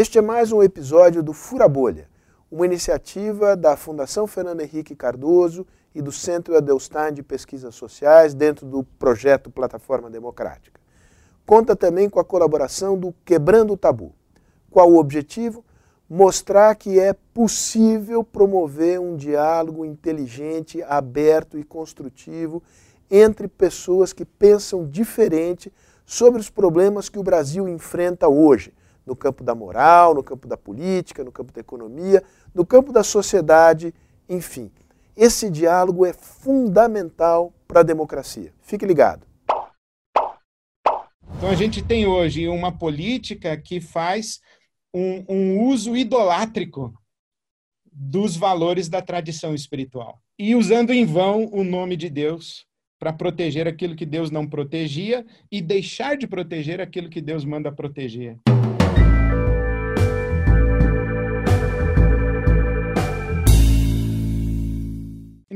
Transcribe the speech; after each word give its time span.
Este 0.00 0.16
é 0.16 0.22
mais 0.22 0.52
um 0.52 0.62
episódio 0.62 1.24
do 1.24 1.32
Fura 1.32 1.66
Bolha, 1.66 2.08
uma 2.52 2.64
iniciativa 2.64 3.56
da 3.56 3.76
Fundação 3.76 4.28
Fernando 4.28 4.60
Henrique 4.60 4.94
Cardoso 4.94 5.66
e 5.92 6.00
do 6.00 6.12
Centro 6.12 6.56
Adelstein 6.56 7.12
de 7.12 7.20
Pesquisas 7.20 7.74
Sociais 7.74 8.32
dentro 8.32 8.64
do 8.64 8.84
projeto 8.84 9.50
Plataforma 9.50 10.08
Democrática. 10.08 10.80
Conta 11.44 11.74
também 11.74 12.08
com 12.08 12.20
a 12.20 12.24
colaboração 12.24 12.96
do 12.96 13.12
Quebrando 13.24 13.72
o 13.72 13.76
Tabu. 13.76 14.14
Qual 14.70 14.88
o 14.88 15.00
objetivo? 15.00 15.64
Mostrar 16.08 16.76
que 16.76 17.00
é 17.00 17.12
possível 17.34 18.22
promover 18.22 19.00
um 19.00 19.16
diálogo 19.16 19.84
inteligente, 19.84 20.80
aberto 20.84 21.58
e 21.58 21.64
construtivo 21.64 22.62
entre 23.10 23.48
pessoas 23.48 24.12
que 24.12 24.24
pensam 24.24 24.86
diferente 24.88 25.72
sobre 26.06 26.40
os 26.40 26.48
problemas 26.48 27.08
que 27.08 27.18
o 27.18 27.24
Brasil 27.24 27.68
enfrenta 27.68 28.28
hoje, 28.28 28.72
no 29.08 29.16
campo 29.16 29.42
da 29.42 29.54
moral, 29.54 30.14
no 30.14 30.22
campo 30.22 30.46
da 30.46 30.56
política, 30.56 31.24
no 31.24 31.32
campo 31.32 31.50
da 31.50 31.60
economia, 31.60 32.22
no 32.54 32.64
campo 32.64 32.92
da 32.92 33.02
sociedade, 33.02 33.94
enfim. 34.28 34.70
Esse 35.16 35.50
diálogo 35.50 36.04
é 36.04 36.12
fundamental 36.12 37.52
para 37.66 37.80
a 37.80 37.82
democracia. 37.82 38.52
Fique 38.60 38.86
ligado. 38.86 39.26
Então 41.36 41.50
a 41.50 41.54
gente 41.54 41.82
tem 41.82 42.06
hoje 42.06 42.46
uma 42.48 42.76
política 42.76 43.56
que 43.56 43.80
faz 43.80 44.40
um, 44.94 45.24
um 45.28 45.68
uso 45.68 45.96
idolátrico 45.96 46.92
dos 47.90 48.36
valores 48.36 48.88
da 48.88 49.00
tradição 49.00 49.54
espiritual 49.54 50.20
e 50.38 50.54
usando 50.54 50.90
em 50.90 51.04
vão 51.04 51.48
o 51.50 51.64
nome 51.64 51.96
de 51.96 52.08
Deus 52.08 52.66
para 52.98 53.12
proteger 53.12 53.66
aquilo 53.66 53.94
que 53.94 54.06
Deus 54.06 54.30
não 54.30 54.46
protegia 54.46 55.24
e 55.50 55.62
deixar 55.62 56.16
de 56.16 56.26
proteger 56.26 56.80
aquilo 56.80 57.08
que 57.08 57.20
Deus 57.20 57.44
manda 57.44 57.72
proteger. 57.72 58.36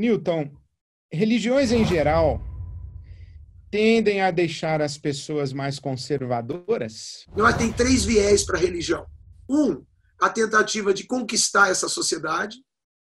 Newton, 0.03 0.51
religiões 1.09 1.71
em 1.71 1.85
geral 1.85 2.41
tendem 3.71 4.21
a 4.21 4.31
deixar 4.31 4.81
as 4.81 4.97
pessoas 4.97 5.53
mais 5.53 5.79
conservadoras? 5.79 7.25
Nós 7.33 7.55
tem 7.55 7.71
três 7.71 8.03
viés 8.03 8.43
para 8.43 8.57
a 8.57 8.61
religião. 8.61 9.05
Um, 9.49 9.81
a 10.19 10.29
tentativa 10.29 10.93
de 10.93 11.05
conquistar 11.05 11.69
essa 11.69 11.87
sociedade, 11.87 12.57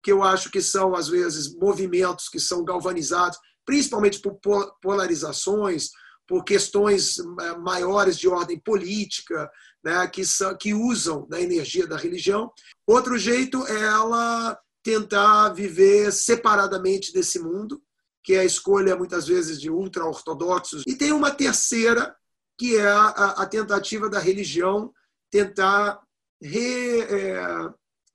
que 0.00 0.12
eu 0.12 0.22
acho 0.22 0.48
que 0.48 0.62
são, 0.62 0.94
às 0.94 1.08
vezes, 1.08 1.56
movimentos 1.56 2.28
que 2.28 2.38
são 2.38 2.64
galvanizados, 2.64 3.36
principalmente 3.64 4.20
por 4.20 4.38
polarizações, 4.80 5.90
por 6.28 6.44
questões 6.44 7.18
eh, 7.18 7.56
maiores 7.58 8.16
de 8.16 8.28
ordem 8.28 8.60
política, 8.60 9.50
né, 9.84 10.06
que, 10.06 10.24
são, 10.24 10.56
que 10.56 10.72
usam 10.72 11.26
da 11.28 11.40
energia 11.40 11.86
da 11.86 11.96
religião. 11.96 12.48
Outro 12.86 13.18
jeito 13.18 13.66
é 13.66 13.76
ela 13.76 14.56
tentar 14.86 15.48
viver 15.48 16.12
separadamente 16.12 17.12
desse 17.12 17.40
mundo, 17.40 17.82
que 18.22 18.34
é 18.34 18.38
a 18.38 18.44
escolha 18.44 18.94
muitas 18.94 19.26
vezes 19.26 19.60
de 19.60 19.68
ultra-ortodoxos. 19.68 20.84
E 20.86 20.94
tem 20.94 21.10
uma 21.10 21.32
terceira, 21.32 22.14
que 22.56 22.76
é 22.76 22.86
a, 22.86 23.08
a 23.08 23.46
tentativa 23.46 24.08
da 24.08 24.20
religião 24.20 24.92
tentar 25.28 26.00
re, 26.40 27.00
é, 27.00 27.40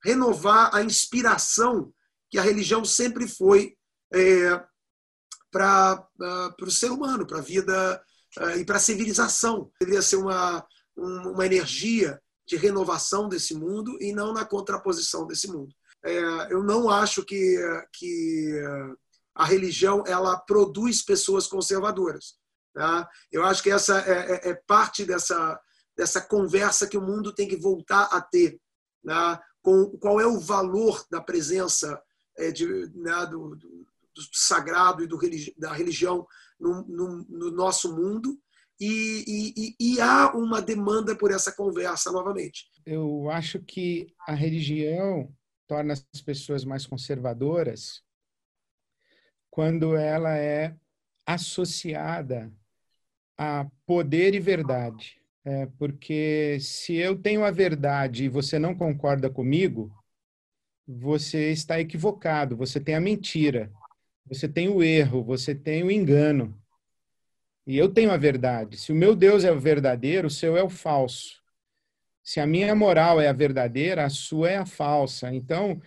renovar 0.01 0.73
a 0.73 0.81
inspiração 0.81 1.93
que 2.29 2.37
a 2.37 2.41
religião 2.41 2.85
sempre 2.85 3.27
foi 3.27 3.75
é, 4.13 4.63
para 5.51 6.07
o 6.61 6.71
ser 6.71 6.89
humano, 6.89 7.27
para 7.27 7.39
a 7.39 7.41
vida 7.41 8.01
é, 8.39 8.59
e 8.59 8.65
para 8.65 8.77
a 8.77 8.79
civilização. 8.79 9.69
Deveria 9.77 10.01
ser 10.01 10.15
uma, 10.15 10.65
uma 10.95 11.45
energia 11.45 12.17
de 12.47 12.55
renovação 12.55 13.27
desse 13.27 13.53
mundo 13.55 13.97
e 13.99 14.13
não 14.13 14.31
na 14.31 14.45
contraposição 14.45 15.27
desse 15.27 15.49
mundo 15.49 15.75
eu 16.49 16.63
não 16.63 16.89
acho 16.89 17.23
que, 17.23 17.57
que 17.93 18.61
a 19.35 19.45
religião 19.45 20.03
ela 20.05 20.37
produz 20.37 21.01
pessoas 21.01 21.47
conservadoras. 21.47 22.35
Tá? 22.73 23.07
Eu 23.31 23.43
acho 23.43 23.61
que 23.61 23.71
essa 23.71 23.99
é, 23.99 24.31
é, 24.31 24.49
é, 24.49 24.61
parte 24.67 25.05
dessa, 25.05 25.59
dessa 25.95 26.21
conversa 26.21 26.87
que 26.87 26.97
o 26.97 27.01
mundo 27.01 27.33
tem 27.33 27.47
que 27.47 27.57
voltar 27.57 28.03
a 28.05 28.21
ter. 28.21 28.59
Tá? 29.05 29.41
Com 29.61 29.91
qual 29.97 30.19
é 30.19 30.25
o 30.25 30.39
valor 30.39 31.05
da 31.11 31.21
presença 31.21 32.01
é, 32.37 32.51
de, 32.51 32.65
né, 32.95 33.25
do, 33.25 33.55
do, 33.55 33.67
do, 34.15 34.21
sagrado 34.33 35.03
e 35.03 35.07
do, 35.07 35.19
da 35.57 35.73
religião 35.73 36.25
no, 36.59 36.83
no, 36.87 37.25
no 37.27 37.51
nosso 37.51 37.95
mundo 37.95 38.39
e, 38.79 39.23
e, 39.55 39.75
e, 39.79 40.01
há 40.01 40.31
uma 40.33 40.59
demanda 40.59 41.15
por 41.15 41.29
essa 41.29 41.51
conversa 41.51 42.11
novamente. 42.11 42.65
Eu 42.83 43.29
acho 43.29 43.59
que 43.59 44.07
a 44.27 44.33
religião 44.33 45.31
torna 45.71 45.93
as 45.93 46.21
pessoas 46.21 46.65
mais 46.65 46.85
conservadoras 46.85 48.03
quando 49.49 49.95
ela 49.95 50.37
é 50.37 50.75
associada 51.25 52.51
a 53.37 53.65
poder 53.85 54.35
e 54.35 54.39
verdade. 54.41 55.21
É, 55.45 55.67
porque 55.77 56.57
se 56.59 56.95
eu 56.95 57.17
tenho 57.17 57.45
a 57.45 57.51
verdade 57.51 58.25
e 58.25 58.29
você 58.29 58.59
não 58.59 58.75
concorda 58.75 59.29
comigo, 59.29 59.89
você 60.85 61.51
está 61.53 61.79
equivocado, 61.79 62.57
você 62.57 62.77
tem 62.77 62.95
a 62.95 62.99
mentira, 62.99 63.71
você 64.25 64.49
tem 64.49 64.67
o 64.67 64.83
erro, 64.83 65.23
você 65.23 65.55
tem 65.55 65.83
o 65.83 65.89
engano. 65.89 66.61
E 67.65 67.77
eu 67.77 67.87
tenho 67.87 68.11
a 68.11 68.17
verdade. 68.17 68.75
Se 68.75 68.91
o 68.91 68.95
meu 68.95 69.15
Deus 69.15 69.45
é 69.45 69.53
o 69.53 69.59
verdadeiro, 69.59 70.27
o 70.27 70.31
seu 70.31 70.57
é 70.57 70.63
o 70.63 70.69
falso. 70.69 71.40
Se 72.23 72.39
a 72.39 72.45
minha 72.45 72.75
moral 72.75 73.19
é 73.19 73.27
a 73.27 73.33
verdadeira, 73.33 74.05
a 74.05 74.09
sua 74.09 74.49
é 74.51 74.57
a 74.57 74.65
falsa. 74.65 75.33
Então, 75.33 75.81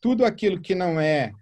tudo 0.00 0.24
aquilo 0.24 0.60
que 0.60 0.74
não 0.74 1.00
é, 1.00 1.32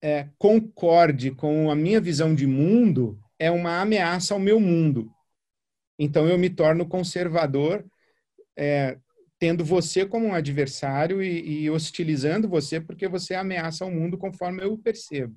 é 0.00 0.28
concorde 0.38 1.30
com 1.30 1.70
a 1.70 1.74
minha 1.74 2.00
visão 2.00 2.34
de 2.34 2.46
mundo 2.46 3.18
é 3.38 3.50
uma 3.50 3.80
ameaça 3.80 4.34
ao 4.34 4.40
meu 4.40 4.60
mundo. 4.60 5.10
Então, 5.98 6.26
eu 6.26 6.38
me 6.38 6.48
torno 6.48 6.88
conservador, 6.88 7.84
é, 8.56 8.98
tendo 9.38 9.64
você 9.64 10.06
como 10.06 10.26
um 10.26 10.34
adversário 10.34 11.22
e, 11.22 11.64
e 11.64 11.70
hostilizando 11.70 12.48
você 12.48 12.80
porque 12.80 13.08
você 13.08 13.34
ameaça 13.34 13.84
o 13.84 13.90
mundo 13.90 14.16
conforme 14.16 14.62
eu 14.62 14.78
percebo. 14.78 15.36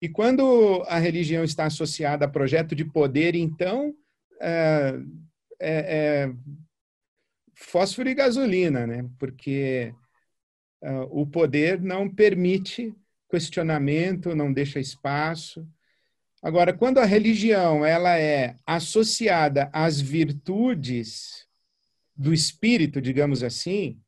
E 0.00 0.08
quando 0.08 0.84
a 0.86 0.98
religião 0.98 1.42
está 1.42 1.66
associada 1.66 2.24
a 2.24 2.28
projeto 2.28 2.74
de 2.74 2.84
poder, 2.84 3.34
então 3.34 3.92
é, 4.40 4.94
é, 5.60 6.26
é 6.26 6.32
fósforo 7.58 8.08
e 8.08 8.14
gasolina, 8.14 8.86
né? 8.86 9.08
Porque 9.18 9.92
uh, 10.82 11.20
o 11.20 11.26
poder 11.26 11.80
não 11.80 12.08
permite 12.08 12.94
questionamento, 13.28 14.34
não 14.34 14.52
deixa 14.52 14.80
espaço. 14.80 15.66
Agora, 16.42 16.72
quando 16.72 16.98
a 16.98 17.04
religião 17.04 17.84
ela 17.84 18.16
é 18.16 18.54
associada 18.64 19.68
às 19.72 20.00
virtudes 20.00 21.46
do 22.16 22.32
espírito, 22.32 23.02
digamos 23.02 23.42
assim, 23.42 24.00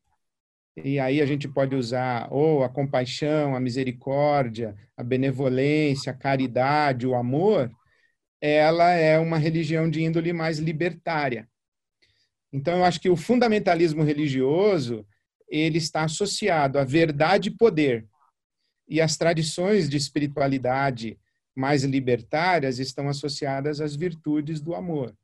e 0.77 0.97
aí 0.99 1.21
a 1.21 1.25
gente 1.25 1.47
pode 1.47 1.75
usar 1.75 2.29
ou 2.31 2.63
a 2.63 2.69
compaixão, 2.69 3.55
a 3.55 3.59
misericórdia, 3.59 4.75
a 4.95 5.03
benevolência, 5.03 6.11
a 6.11 6.15
caridade, 6.15 7.05
o 7.05 7.15
amor, 7.15 7.69
ela 8.39 8.91
é 8.91 9.19
uma 9.19 9.37
religião 9.37 9.89
de 9.89 10.01
índole 10.01 10.31
mais 10.31 10.57
libertária. 10.57 11.50
Então, 12.51 12.77
eu 12.77 12.83
acho 12.83 12.99
que 12.99 13.09
o 13.09 13.15
fundamentalismo 13.15 14.03
religioso 14.03 15.05
ele 15.47 15.77
está 15.77 16.03
associado 16.03 16.79
à 16.79 16.83
verdade 16.83 17.49
e 17.49 17.55
poder. 17.55 18.05
E 18.87 18.99
as 18.99 19.17
tradições 19.17 19.89
de 19.89 19.97
espiritualidade 19.97 21.17
mais 21.55 21.83
libertárias 21.83 22.79
estão 22.79 23.09
associadas 23.09 23.81
às 23.81 23.95
virtudes 23.95 24.61
do 24.61 24.73
amor. 24.73 25.15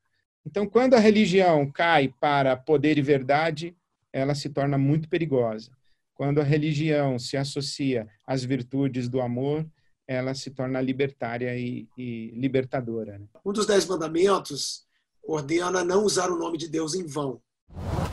Então, 0.45 0.65
quando 0.65 0.93
a 0.93 0.99
religião 0.99 1.69
cai 1.69 2.13
para 2.19 2.55
poder 2.55 2.97
e 2.97 3.01
verdade, 3.01 3.75
ela 4.13 4.33
se 4.33 4.49
torna 4.49 4.77
muito 4.77 5.09
perigosa. 5.09 5.71
Quando 6.15 6.39
a 6.39 6.43
religião 6.43 7.19
se 7.19 7.37
associa 7.37 8.07
às 8.25 8.43
virtudes 8.43 9.09
do 9.09 9.21
amor, 9.21 9.65
ela 10.07 10.33
se 10.33 10.51
torna 10.51 10.79
libertária 10.79 11.55
e, 11.57 11.87
e 11.97 12.31
libertadora. 12.33 13.19
Né? 13.19 13.25
Um 13.45 13.51
dos 13.51 13.65
dez 13.65 13.85
mandamentos 13.85 14.86
ordena 15.27 15.83
não 15.83 16.03
usar 16.03 16.31
o 16.31 16.37
nome 16.39 16.57
de 16.57 16.69
Deus 16.69 16.95
em 16.95 17.05
vão. 17.05 17.41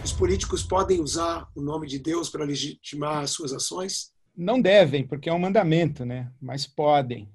Os 0.05 0.13
políticos 0.13 0.63
podem 0.63 1.01
usar 1.01 1.49
o 1.55 1.63
nome 1.63 1.87
de 1.87 1.99
Deus 1.99 2.29
para 2.29 2.45
legitimar 2.45 3.23
as 3.23 3.31
suas 3.31 3.53
ações? 3.53 4.13
Não 4.37 4.61
devem, 4.61 5.07
porque 5.07 5.29
é 5.29 5.33
um 5.33 5.39
mandamento, 5.39 6.05
né? 6.05 6.31
Mas 6.41 6.67
podem. 6.67 7.31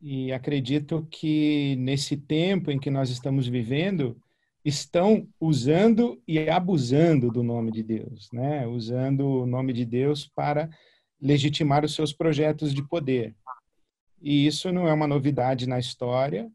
E 0.00 0.30
acredito 0.30 1.08
que 1.10 1.74
nesse 1.76 2.16
tempo 2.16 2.70
em 2.70 2.78
que 2.78 2.90
nós 2.90 3.08
estamos 3.08 3.48
vivendo, 3.48 4.20
estão 4.62 5.26
usando 5.40 6.22
e 6.28 6.38
abusando 6.50 7.30
do 7.30 7.42
nome 7.42 7.72
de 7.72 7.82
Deus, 7.82 8.28
né? 8.30 8.66
Usando 8.66 9.26
o 9.26 9.46
nome 9.46 9.72
de 9.72 9.86
Deus 9.86 10.30
para 10.34 10.68
legitimar 11.20 11.84
os 11.84 11.94
seus 11.94 12.12
projetos 12.12 12.74
de 12.74 12.86
poder. 12.86 13.34
E 14.20 14.46
isso 14.46 14.70
não 14.70 14.86
é 14.86 14.92
uma 14.92 15.06
novidade 15.06 15.66
na 15.66 15.78
história. 15.78 16.50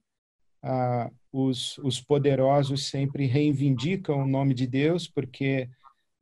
Ah, 0.62 1.09
os, 1.31 1.77
os 1.79 2.01
poderosos 2.01 2.87
sempre 2.87 3.25
reivindicam 3.25 4.23
o 4.23 4.27
nome 4.27 4.53
de 4.53 4.65
Deus, 4.65 5.07
porque 5.07 5.69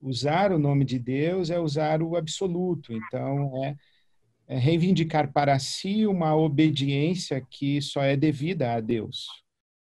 usar 0.01 0.51
o 0.51 0.59
nome 0.59 0.85
de 0.85 0.99
Deus 0.99 1.49
é 1.49 1.59
usar 1.59 2.01
o 2.01 2.15
absoluto. 2.15 2.93
Então, 2.93 3.63
é, 3.63 3.75
é 4.47 4.57
reivindicar 4.57 5.31
para 5.31 5.57
si 5.59 6.05
uma 6.05 6.35
obediência 6.35 7.45
que 7.49 7.81
só 7.81 8.01
é 8.03 8.15
devida 8.15 8.73
a 8.73 8.79
Deus. 8.79 9.27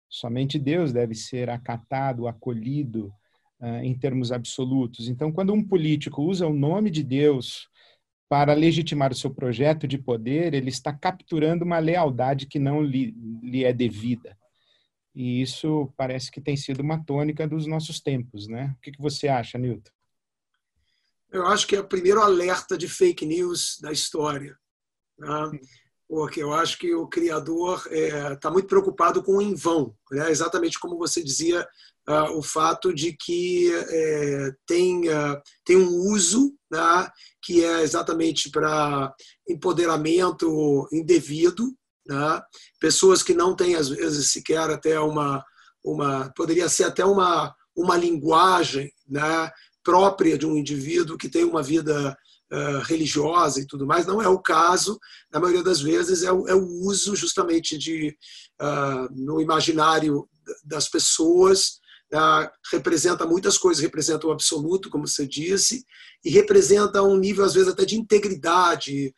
Somente 0.10 0.58
Deus 0.58 0.94
deve 0.94 1.14
ser 1.14 1.50
acatado, 1.50 2.28
acolhido 2.28 3.14
uh, 3.60 3.84
em 3.84 3.94
termos 3.94 4.32
absolutos. 4.32 5.10
Então, 5.10 5.32
quando 5.32 5.54
um 5.54 5.64
político 5.64 6.24
usa 6.24 6.48
o 6.48 6.54
nome 6.54 6.90
de 6.90 7.04
Deus 7.04 7.68
para 8.30 8.54
legitimar 8.54 9.12
o 9.12 9.16
seu 9.16 9.34
projeto 9.34 9.88
de 9.88 9.98
poder, 9.98 10.54
ele 10.54 10.70
está 10.70 10.94
capturando 10.94 11.66
uma 11.66 11.80
lealdade 11.80 12.46
que 12.46 12.60
não 12.60 12.82
lhe, 12.82 13.16
lhe 13.42 13.64
é 13.64 13.74
devida. 13.74 14.38
E 15.18 15.42
isso 15.42 15.92
parece 15.98 16.30
que 16.30 16.40
tem 16.40 16.56
sido 16.56 16.82
uma 16.82 17.04
tônica 17.04 17.48
dos 17.48 17.66
nossos 17.66 18.00
tempos, 18.00 18.48
né? 18.48 18.76
O 18.78 18.82
que, 18.84 18.92
que 18.92 19.02
você 19.02 19.28
acha, 19.28 19.58
Newton? 19.58 19.90
Eu 21.32 21.48
acho 21.48 21.66
que 21.66 21.76
é 21.76 21.80
o 21.80 21.88
primeiro 21.88 22.22
alerta 22.22 22.78
de 22.78 22.88
fake 22.88 23.26
news 23.26 23.80
da 23.82 23.92
história. 23.92 24.56
Né? 25.18 25.60
Porque 26.08 26.40
eu 26.40 26.54
acho 26.54 26.78
que 26.78 26.94
o 26.94 27.08
criador 27.08 27.80
está 27.92 28.30
é, 28.30 28.36
tá 28.36 28.52
muito 28.52 28.68
preocupado 28.68 29.24
com 29.24 29.38
o 29.38 29.42
em 29.42 29.56
vão. 29.56 29.98
Né? 30.12 30.30
Exatamente 30.30 30.80
como 30.80 31.00
você 31.00 31.24
dizia, 31.24 31.68
uh, 32.08 32.38
o 32.38 32.44
fato 32.44 32.94
de 32.94 33.12
que 33.14 33.74
é, 33.74 34.52
tem, 34.68 35.10
uh, 35.10 35.42
tem 35.66 35.78
um 35.78 35.96
uso 36.12 36.56
né? 36.70 37.10
que 37.42 37.66
é 37.66 37.82
exatamente 37.82 38.52
para 38.52 39.12
empoderamento 39.50 40.88
indevido 40.94 41.76
né? 42.08 42.42
pessoas 42.80 43.22
que 43.22 43.34
não 43.34 43.56
têm, 43.56 43.76
às 43.76 43.90
vezes, 43.90 44.32
sequer 44.32 44.70
até 44.70 45.00
uma, 45.00 45.44
uma 45.84 46.32
poderia 46.36 46.70
ser 46.70 46.86
até 46.86 47.06
uma, 47.06 47.54
uma 47.76 47.98
linguagem 47.98 48.92
né? 49.08 49.52
própria 49.84 50.38
de 50.38 50.46
um 50.46 50.58
indivíduo 50.58 51.18
que 51.18 51.30
tem 51.30 51.44
uma 51.44 51.64
vida 51.64 52.18
uh, 52.52 52.80
religiosa 52.84 53.60
e 53.60 53.68
tudo 53.68 53.86
mais. 53.86 54.06
Não 54.06 54.22
é 54.22 54.28
o 54.28 54.40
caso, 54.40 55.00
na 55.32 55.40
maioria 55.40 55.64
das 55.64 55.82
vezes, 55.82 56.24
é 56.24 56.32
o, 56.32 56.48
é 56.48 56.56
o 56.56 56.66
uso 56.82 57.16
justamente 57.16 57.78
de, 57.78 58.16
uh, 58.62 59.08
no 59.12 59.42
imaginário 59.42 60.28
das 60.64 60.88
pessoas, 60.88 61.80
Uh, 62.10 62.48
representa 62.72 63.26
muitas 63.26 63.58
coisas, 63.58 63.84
representa 63.84 64.26
o 64.26 64.32
absoluto, 64.32 64.90
como 64.90 65.06
você 65.06 65.28
disse, 65.28 65.84
e 66.24 66.30
representa 66.30 67.04
um 67.04 67.18
nível, 67.18 67.44
às 67.44 67.54
vezes, 67.54 67.68
até 67.68 67.84
de 67.84 67.98
integridade, 67.98 69.14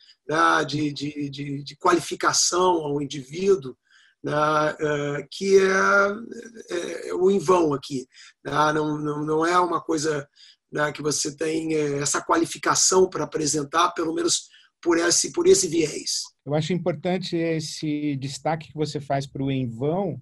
de, 0.66 0.94
de, 0.94 1.30
de, 1.30 1.64
de, 1.64 1.76
qualificação 1.76 2.86
ao 2.86 3.02
indivíduo, 3.02 3.76
né, 4.24 4.32
uh, 4.32 5.28
que 5.32 5.58
é, 5.58 6.76
é, 6.76 7.10
é, 7.10 7.14
o 7.14 7.32
em 7.32 7.40
vão 7.40 7.74
aqui. 7.74 8.06
Né, 8.44 8.52
não, 8.74 8.98
não, 8.98 9.26
não 9.26 9.46
é 9.46 9.60
uma 9.60 9.82
coisa 9.82 10.28
né, 10.72 10.92
que 10.92 11.02
você 11.02 11.36
tem 11.36 11.74
é, 11.74 12.00
essa 12.00 12.22
qualificação 12.22 13.10
para 13.10 13.24
apresentar, 13.24 13.92
pelo 13.92 14.14
menos 14.14 14.50
por 14.82 14.98
esse, 14.98 15.32
por 15.32 15.48
esse 15.48 15.68
viés. 15.68 16.22
Eu 16.46 16.54
acho 16.54 16.74
importante 16.74 17.36
esse 17.36 18.16
destaque 18.18 18.68
que 18.68 18.78
você 18.78 19.00
faz 19.00 19.26
para 19.26 19.44
o 19.44 19.52
em 19.52 19.68
vão, 19.68 20.22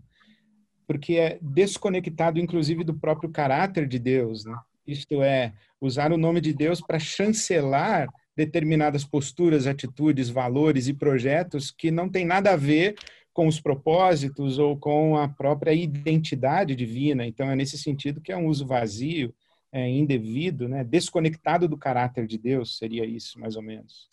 porque 0.87 1.15
é 1.15 1.37
desconectado, 1.41 2.39
inclusive, 2.39 2.83
do 2.83 2.97
próprio 2.97 3.29
caráter 3.29 3.87
de 3.87 3.99
Deus. 3.99 4.45
Né? 4.45 4.57
Isto 4.87 5.21
é, 5.21 5.53
usar 5.81 6.13
o 6.13 6.17
nome 6.17 6.39
de 6.39 6.53
Deus 6.53 6.79
para 6.79 6.97
chancelar 6.97 8.07
determinadas 8.37 9.03
posturas, 9.03 9.65
atitudes, 9.65 10.29
valores 10.29 10.87
e 10.87 10.93
projetos 10.93 11.71
que 11.71 11.89
não 11.89 12.07
tem 12.07 12.23
nada 12.23 12.53
a 12.53 12.55
ver 12.55 12.95
com 13.33 13.47
os 13.47 13.59
propósitos 13.59 14.59
ou 14.59 14.77
com 14.77 15.17
a 15.17 15.27
própria 15.27 15.73
identidade 15.73 16.75
divina. 16.75 17.25
Então, 17.25 17.49
é 17.49 17.55
nesse 17.55 17.79
sentido 17.79 18.21
que 18.21 18.31
é 18.31 18.37
um 18.37 18.47
uso 18.47 18.65
vazio, 18.65 19.33
é, 19.71 19.89
indevido, 19.89 20.69
né? 20.69 20.83
desconectado 20.83 21.67
do 21.67 21.77
caráter 21.77 22.27
de 22.27 22.37
Deus, 22.37 22.77
seria 22.77 23.05
isso, 23.05 23.39
mais 23.39 23.55
ou 23.55 23.63
menos. 23.63 24.07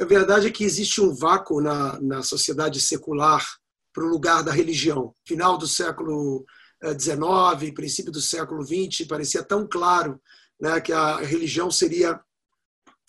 A 0.00 0.04
verdade 0.04 0.48
é 0.48 0.50
que 0.50 0.64
existe 0.64 1.00
um 1.00 1.14
vácuo 1.14 1.60
na, 1.60 2.00
na 2.00 2.22
sociedade 2.22 2.80
secular 2.80 3.46
para 3.92 4.04
o 4.04 4.08
lugar 4.08 4.42
da 4.42 4.52
religião. 4.52 5.14
Final 5.24 5.56
do 5.56 5.66
século 5.66 6.44
XIX, 6.82 7.68
eh, 7.68 7.72
princípio 7.72 8.12
do 8.12 8.20
século 8.20 8.62
XX, 8.64 9.06
parecia 9.06 9.44
tão 9.44 9.66
claro 9.66 10.20
né, 10.60 10.80
que 10.80 10.92
a 10.92 11.18
religião 11.18 11.70
seria 11.70 12.20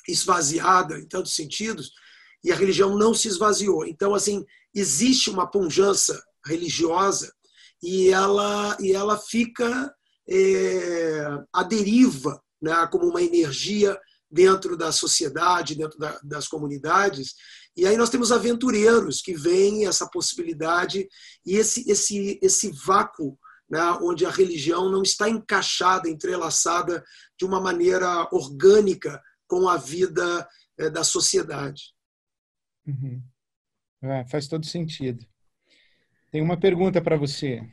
esvaziada 0.08 0.98
em 0.98 1.08
tantos 1.08 1.36
sentidos, 1.36 1.92
e 2.44 2.52
a 2.52 2.56
religião 2.56 2.98
não 2.98 3.14
se 3.14 3.28
esvaziou. 3.28 3.86
Então, 3.86 4.14
assim, 4.14 4.46
existe 4.74 5.30
uma 5.30 5.50
punjança 5.50 6.22
religiosa 6.46 7.32
e 7.82 8.10
ela, 8.10 8.78
e 8.80 8.94
ela 8.94 9.18
fica 9.18 9.94
é, 10.30 11.26
à 11.54 11.64
deriva, 11.64 12.42
né, 12.62 12.88
como 12.92 13.08
uma 13.08 13.22
energia 13.22 14.00
dentro 14.30 14.76
da 14.76 14.92
sociedade, 14.92 15.76
dentro 15.76 15.98
da, 15.98 16.20
das 16.24 16.48
comunidades. 16.48 17.34
E 17.76 17.86
aí 17.86 17.96
nós 17.96 18.10
temos 18.10 18.32
aventureiros 18.32 19.22
que 19.22 19.34
veem 19.34 19.86
essa 19.86 20.08
possibilidade 20.10 21.08
e 21.46 21.56
esse, 21.56 21.90
esse, 21.90 22.40
esse 22.42 22.72
vácuo 22.72 23.38
né, 23.70 23.82
onde 24.02 24.26
a 24.26 24.32
religião 24.32 24.90
não 24.90 25.02
está 25.02 25.30
encaixada, 25.30 26.10
entrelaçada 26.10 27.04
de 27.38 27.46
uma 27.46 27.60
maneira 27.60 28.28
orgânica 28.32 29.22
com 29.48 29.68
a 29.68 29.78
vida 29.78 30.48
é, 30.78 30.90
da 30.90 31.04
sociedade. 31.04 31.94
Uhum. 32.86 33.22
É, 34.02 34.26
faz 34.28 34.48
todo 34.48 34.66
sentido. 34.66 35.26
Tem 36.32 36.42
uma 36.42 36.58
pergunta 36.58 37.02
para 37.02 37.18
você. 37.18 37.68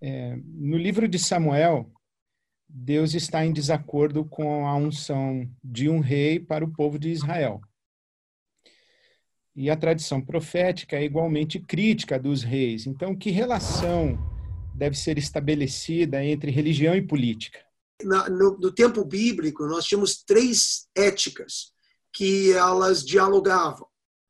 É, 0.00 0.36
no 0.44 0.76
livro 0.76 1.08
de 1.08 1.18
Samuel, 1.18 1.92
Deus 2.68 3.14
está 3.14 3.44
em 3.44 3.52
desacordo 3.52 4.24
com 4.24 4.66
a 4.66 4.76
unção 4.76 5.50
de 5.62 5.88
um 5.88 6.00
rei 6.00 6.38
para 6.38 6.64
o 6.64 6.72
povo 6.72 6.98
de 6.98 7.10
Israel. 7.10 7.60
E 9.56 9.70
a 9.70 9.76
tradição 9.76 10.20
profética 10.20 10.96
é 10.96 11.04
igualmente 11.04 11.58
crítica 11.58 12.18
dos 12.18 12.42
reis. 12.42 12.86
Então, 12.86 13.16
que 13.16 13.30
relação 13.30 14.16
deve 14.72 14.96
ser 14.96 15.18
estabelecida 15.18 16.24
entre 16.24 16.52
religião 16.52 16.94
e 16.94 17.02
política? 17.02 17.67
No, 18.02 18.58
no 18.58 18.72
tempo 18.72 19.04
bíblico, 19.04 19.66
nós 19.66 19.84
tínhamos 19.84 20.22
três 20.22 20.86
éticas 20.94 21.72
que 22.12 22.52
elas 22.52 23.04
dialogavam. 23.04 23.86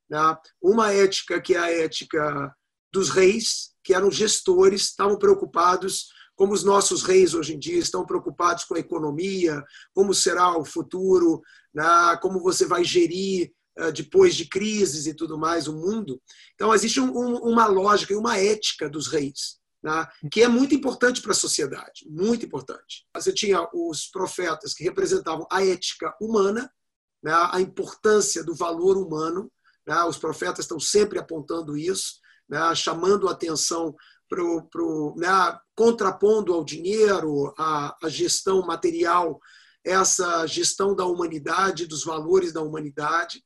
Né? 0.09 0.19
Uma 0.61 0.91
ética 0.91 1.41
que 1.41 1.55
é 1.55 1.59
a 1.59 1.71
ética 1.71 2.53
dos 2.91 3.09
reis, 3.09 3.71
que 3.83 3.93
eram 3.93 4.11
gestores, 4.11 4.83
estavam 4.83 5.17
preocupados, 5.17 6.07
como 6.35 6.53
os 6.53 6.63
nossos 6.63 7.03
reis 7.03 7.33
hoje 7.33 7.53
em 7.53 7.59
dia 7.59 7.77
estão 7.77 8.05
preocupados 8.05 8.63
com 8.63 8.75
a 8.75 8.79
economia, 8.79 9.61
como 9.93 10.13
será 10.13 10.57
o 10.57 10.65
futuro, 10.65 11.41
né? 11.73 12.17
como 12.21 12.41
você 12.41 12.65
vai 12.65 12.83
gerir 12.83 13.51
uh, 13.77 13.91
depois 13.91 14.35
de 14.35 14.45
crises 14.45 15.05
e 15.05 15.13
tudo 15.13 15.37
mais 15.37 15.67
o 15.67 15.73
mundo. 15.73 16.19
Então, 16.55 16.73
existe 16.73 16.99
um, 16.99 17.11
uma 17.11 17.67
lógica 17.67 18.13
e 18.13 18.17
uma 18.17 18.37
ética 18.37 18.89
dos 18.89 19.07
reis 19.07 19.58
né, 19.81 20.07
que 20.31 20.41
é 20.41 20.47
muito 20.47 20.75
importante 20.75 21.21
para 21.21 21.31
a 21.31 21.35
sociedade, 21.35 22.05
muito 22.09 22.45
importante. 22.45 23.05
Você 23.15 23.33
tinha 23.33 23.67
os 23.73 24.07
profetas 24.07 24.73
que 24.73 24.83
representavam 24.83 25.47
a 25.51 25.65
ética 25.65 26.15
humana, 26.21 26.71
né, 27.23 27.31
a 27.51 27.59
importância 27.61 28.43
do 28.43 28.53
valor 28.53 28.97
humano. 28.97 29.51
Né, 29.87 30.03
os 30.03 30.17
profetas 30.17 30.65
estão 30.65 30.79
sempre 30.79 31.17
apontando 31.17 31.77
isso, 31.77 32.19
né, 32.47 32.75
chamando 32.75 33.27
a 33.27 33.31
atenção 33.31 33.95
para 34.27 34.43
o 34.43 35.15
né, 35.17 35.59
contrapondo 35.75 36.53
ao 36.53 36.63
dinheiro, 36.63 37.53
a 37.57 37.97
gestão 38.07 38.61
material, 38.65 39.39
essa 39.83 40.45
gestão 40.45 40.95
da 40.95 41.05
humanidade, 41.05 41.87
dos 41.87 42.03
valores 42.03 42.53
da 42.53 42.61
humanidade. 42.61 43.43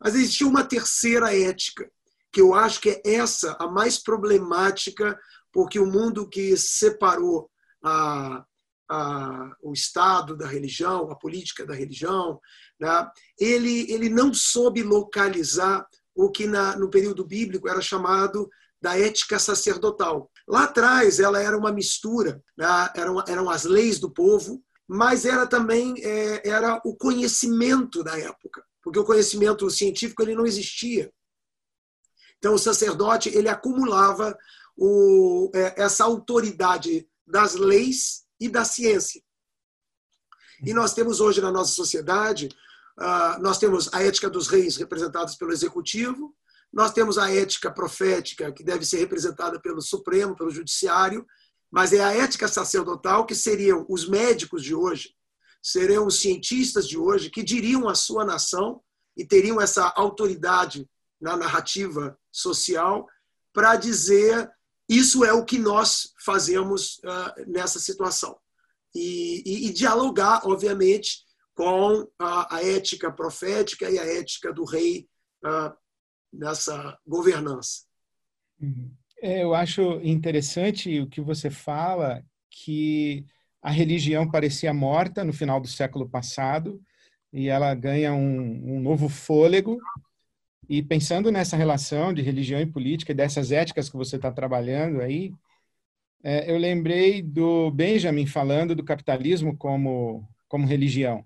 Mas 0.00 0.14
existia 0.14 0.46
uma 0.46 0.64
terceira 0.64 1.34
ética, 1.34 1.90
que 2.32 2.40
eu 2.40 2.54
acho 2.54 2.80
que 2.80 2.90
é 2.90 3.02
essa 3.04 3.56
a 3.58 3.68
mais 3.68 3.98
problemática 3.98 5.18
porque 5.52 5.78
o 5.78 5.86
mundo 5.86 6.28
que 6.28 6.56
separou 6.56 7.50
a, 7.84 8.44
a, 8.90 9.56
o 9.62 9.72
Estado 9.72 10.36
da 10.36 10.46
religião, 10.46 11.10
a 11.10 11.16
política 11.16 11.66
da 11.66 11.74
religião, 11.74 12.40
né, 12.80 13.10
ele, 13.38 13.90
ele 13.92 14.08
não 14.08 14.32
soube 14.32 14.82
localizar 14.82 15.86
o 16.14 16.30
que 16.30 16.46
na, 16.46 16.76
no 16.76 16.90
período 16.90 17.24
bíblico 17.24 17.68
era 17.68 17.80
chamado 17.80 18.48
da 18.80 18.98
ética 18.98 19.38
sacerdotal. 19.38 20.30
Lá 20.46 20.64
atrás, 20.64 21.20
ela 21.20 21.40
era 21.40 21.56
uma 21.56 21.72
mistura, 21.72 22.42
né, 22.56 22.66
eram, 22.96 23.22
eram 23.28 23.50
as 23.50 23.64
leis 23.64 23.98
do 23.98 24.10
povo, 24.10 24.62
mas 24.88 25.24
era 25.24 25.46
também 25.46 25.94
é, 26.02 26.48
era 26.48 26.80
o 26.84 26.96
conhecimento 26.96 28.02
da 28.02 28.18
época, 28.18 28.64
porque 28.82 28.98
o 28.98 29.04
conhecimento 29.04 29.70
científico 29.70 30.22
ele 30.22 30.34
não 30.34 30.44
existia. 30.44 31.12
Então, 32.36 32.54
o 32.54 32.58
sacerdote 32.58 33.28
ele 33.28 33.48
acumulava 33.48 34.36
o, 34.76 35.50
é, 35.54 35.82
essa 35.82 36.04
autoridade 36.04 37.08
das 37.26 37.54
leis 37.54 38.24
e 38.40 38.48
da 38.48 38.64
ciência. 38.64 39.22
E 40.64 40.72
nós 40.72 40.94
temos 40.94 41.20
hoje 41.20 41.40
na 41.40 41.50
nossa 41.50 41.72
sociedade, 41.72 42.48
uh, 42.98 43.40
nós 43.40 43.58
temos 43.58 43.92
a 43.92 44.02
ética 44.02 44.30
dos 44.30 44.48
reis 44.48 44.76
representados 44.76 45.34
pelo 45.34 45.52
executivo, 45.52 46.34
Nós 46.72 46.90
temos 46.90 47.18
a 47.18 47.30
ética 47.30 47.70
profética, 47.70 48.50
que 48.50 48.64
deve 48.64 48.84
ser 48.86 48.96
representada 48.98 49.60
pelo 49.60 49.82
Supremo, 49.82 50.34
pelo 50.34 50.50
Judiciário, 50.50 51.26
mas 51.70 51.92
é 51.92 52.02
a 52.02 52.14
ética 52.14 52.48
sacerdotal, 52.48 53.26
que 53.26 53.34
seriam 53.34 53.84
os 53.88 54.08
médicos 54.08 54.62
de 54.62 54.74
hoje, 54.74 55.14
seriam 55.62 56.06
os 56.06 56.20
cientistas 56.20 56.88
de 56.88 56.96
hoje, 56.96 57.30
que 57.30 57.42
diriam 57.42 57.88
a 57.88 57.94
sua 57.94 58.24
nação 58.24 58.80
e 59.16 59.24
teriam 59.24 59.60
essa 59.60 59.92
autoridade 59.94 60.88
na 61.20 61.36
narrativa 61.36 62.18
social 62.30 63.06
para 63.52 63.76
dizer 63.76 64.50
isso 64.96 65.24
é 65.24 65.32
o 65.32 65.44
que 65.44 65.58
nós 65.58 66.12
fazemos 66.24 66.98
uh, 66.98 67.50
nessa 67.50 67.78
situação. 67.78 68.36
E, 68.94 69.42
e, 69.46 69.66
e, 69.68 69.72
dialogar, 69.72 70.46
obviamente, 70.46 71.24
com 71.54 72.06
a, 72.18 72.56
a, 72.56 72.62
ética 72.62 73.10
profética 73.10 73.90
e 73.90 73.98
a 73.98 74.04
ética 74.04 74.52
do 74.52 74.64
rei 74.64 75.08
uh, 75.44 75.72
nessa 76.32 76.98
governança. 77.06 77.84
Uhum. 78.60 78.90
É, 79.22 79.42
eu 79.42 79.54
acho 79.54 80.00
interessante 80.02 81.00
o 81.00 81.08
que 81.08 81.20
você 81.20 81.48
fala, 81.48 82.24
que 82.50 83.24
a 83.62 83.70
religião 83.70 84.28
parecia 84.28 84.74
morta 84.74 85.24
no 85.24 85.32
final 85.32 85.60
do 85.60 85.68
século 85.68 86.08
passado 86.08 86.82
e 87.32 87.48
ela 87.48 87.74
ganha 87.74 88.12
um, 88.12 88.76
um 88.76 88.80
novo 88.80 89.08
fôlego. 89.08 89.78
E 90.68 90.82
pensando 90.82 91.30
nessa 91.30 91.56
relação 91.56 92.12
de 92.12 92.22
religião 92.22 92.60
e 92.60 92.66
política, 92.66 93.14
dessas 93.14 93.52
éticas 93.52 93.88
que 93.88 93.96
você 93.96 94.16
está 94.16 94.30
trabalhando 94.30 95.00
aí, 95.00 95.32
é, 96.22 96.50
eu 96.50 96.56
lembrei 96.56 97.20
do 97.20 97.70
Benjamin 97.70 98.26
falando 98.26 98.74
do 98.74 98.84
capitalismo 98.84 99.56
como, 99.56 100.28
como 100.48 100.66
religião. 100.66 101.24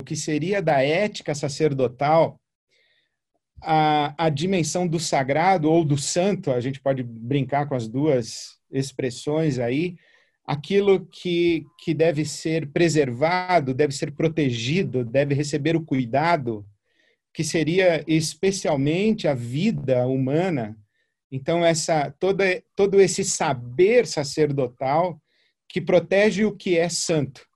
O 0.00 0.04
que 0.04 0.16
seria 0.16 0.60
da 0.60 0.82
ética 0.82 1.34
sacerdotal 1.34 2.40
a, 3.62 4.26
a 4.26 4.28
dimensão 4.28 4.86
do 4.86 4.98
sagrado 5.00 5.70
ou 5.70 5.84
do 5.84 5.96
santo, 5.96 6.50
a 6.50 6.60
gente 6.60 6.80
pode 6.80 7.02
brincar 7.02 7.66
com 7.66 7.74
as 7.74 7.88
duas 7.88 8.58
expressões 8.70 9.58
aí, 9.58 9.96
aquilo 10.44 11.06
que, 11.06 11.64
que 11.78 11.94
deve 11.94 12.24
ser 12.24 12.70
preservado, 12.70 13.74
deve 13.74 13.94
ser 13.94 14.12
protegido, 14.12 15.04
deve 15.04 15.34
receber 15.34 15.76
o 15.76 15.84
cuidado, 15.84 16.64
que 17.36 17.44
seria 17.44 18.02
especialmente 18.08 19.28
a 19.28 19.34
vida 19.34 20.06
humana. 20.06 20.76
Então, 21.30 21.64
essa 21.64 22.10
toda, 22.18 22.44
todo 22.74 23.00
esse 23.00 23.22
saber 23.22 24.06
sacerdotal 24.06 25.20
que 25.68 25.80
protege 25.80 26.44
o 26.44 26.56
que 26.56 26.78
é 26.78 26.88
santo. 26.88 27.46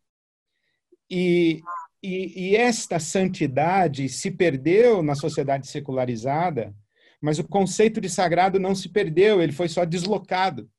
E 1.11 1.63
e, 2.03 2.51
e 2.51 2.57
esta 2.57 2.99
santidade 2.99 4.09
se 4.09 4.31
perdeu 4.31 5.03
na 5.03 5.15
sociedade 5.15 5.67
secularizada, 5.67 6.75
mas 7.21 7.39
o 7.39 7.45
conceito 7.45 8.01
de 8.01 8.09
sagrado 8.09 8.59
não 8.59 8.75
se 8.75 8.89
perdeu, 8.89 9.43
ele 9.43 9.53
foi 9.53 9.69
só 9.69 9.85
deslocado. 9.85 10.71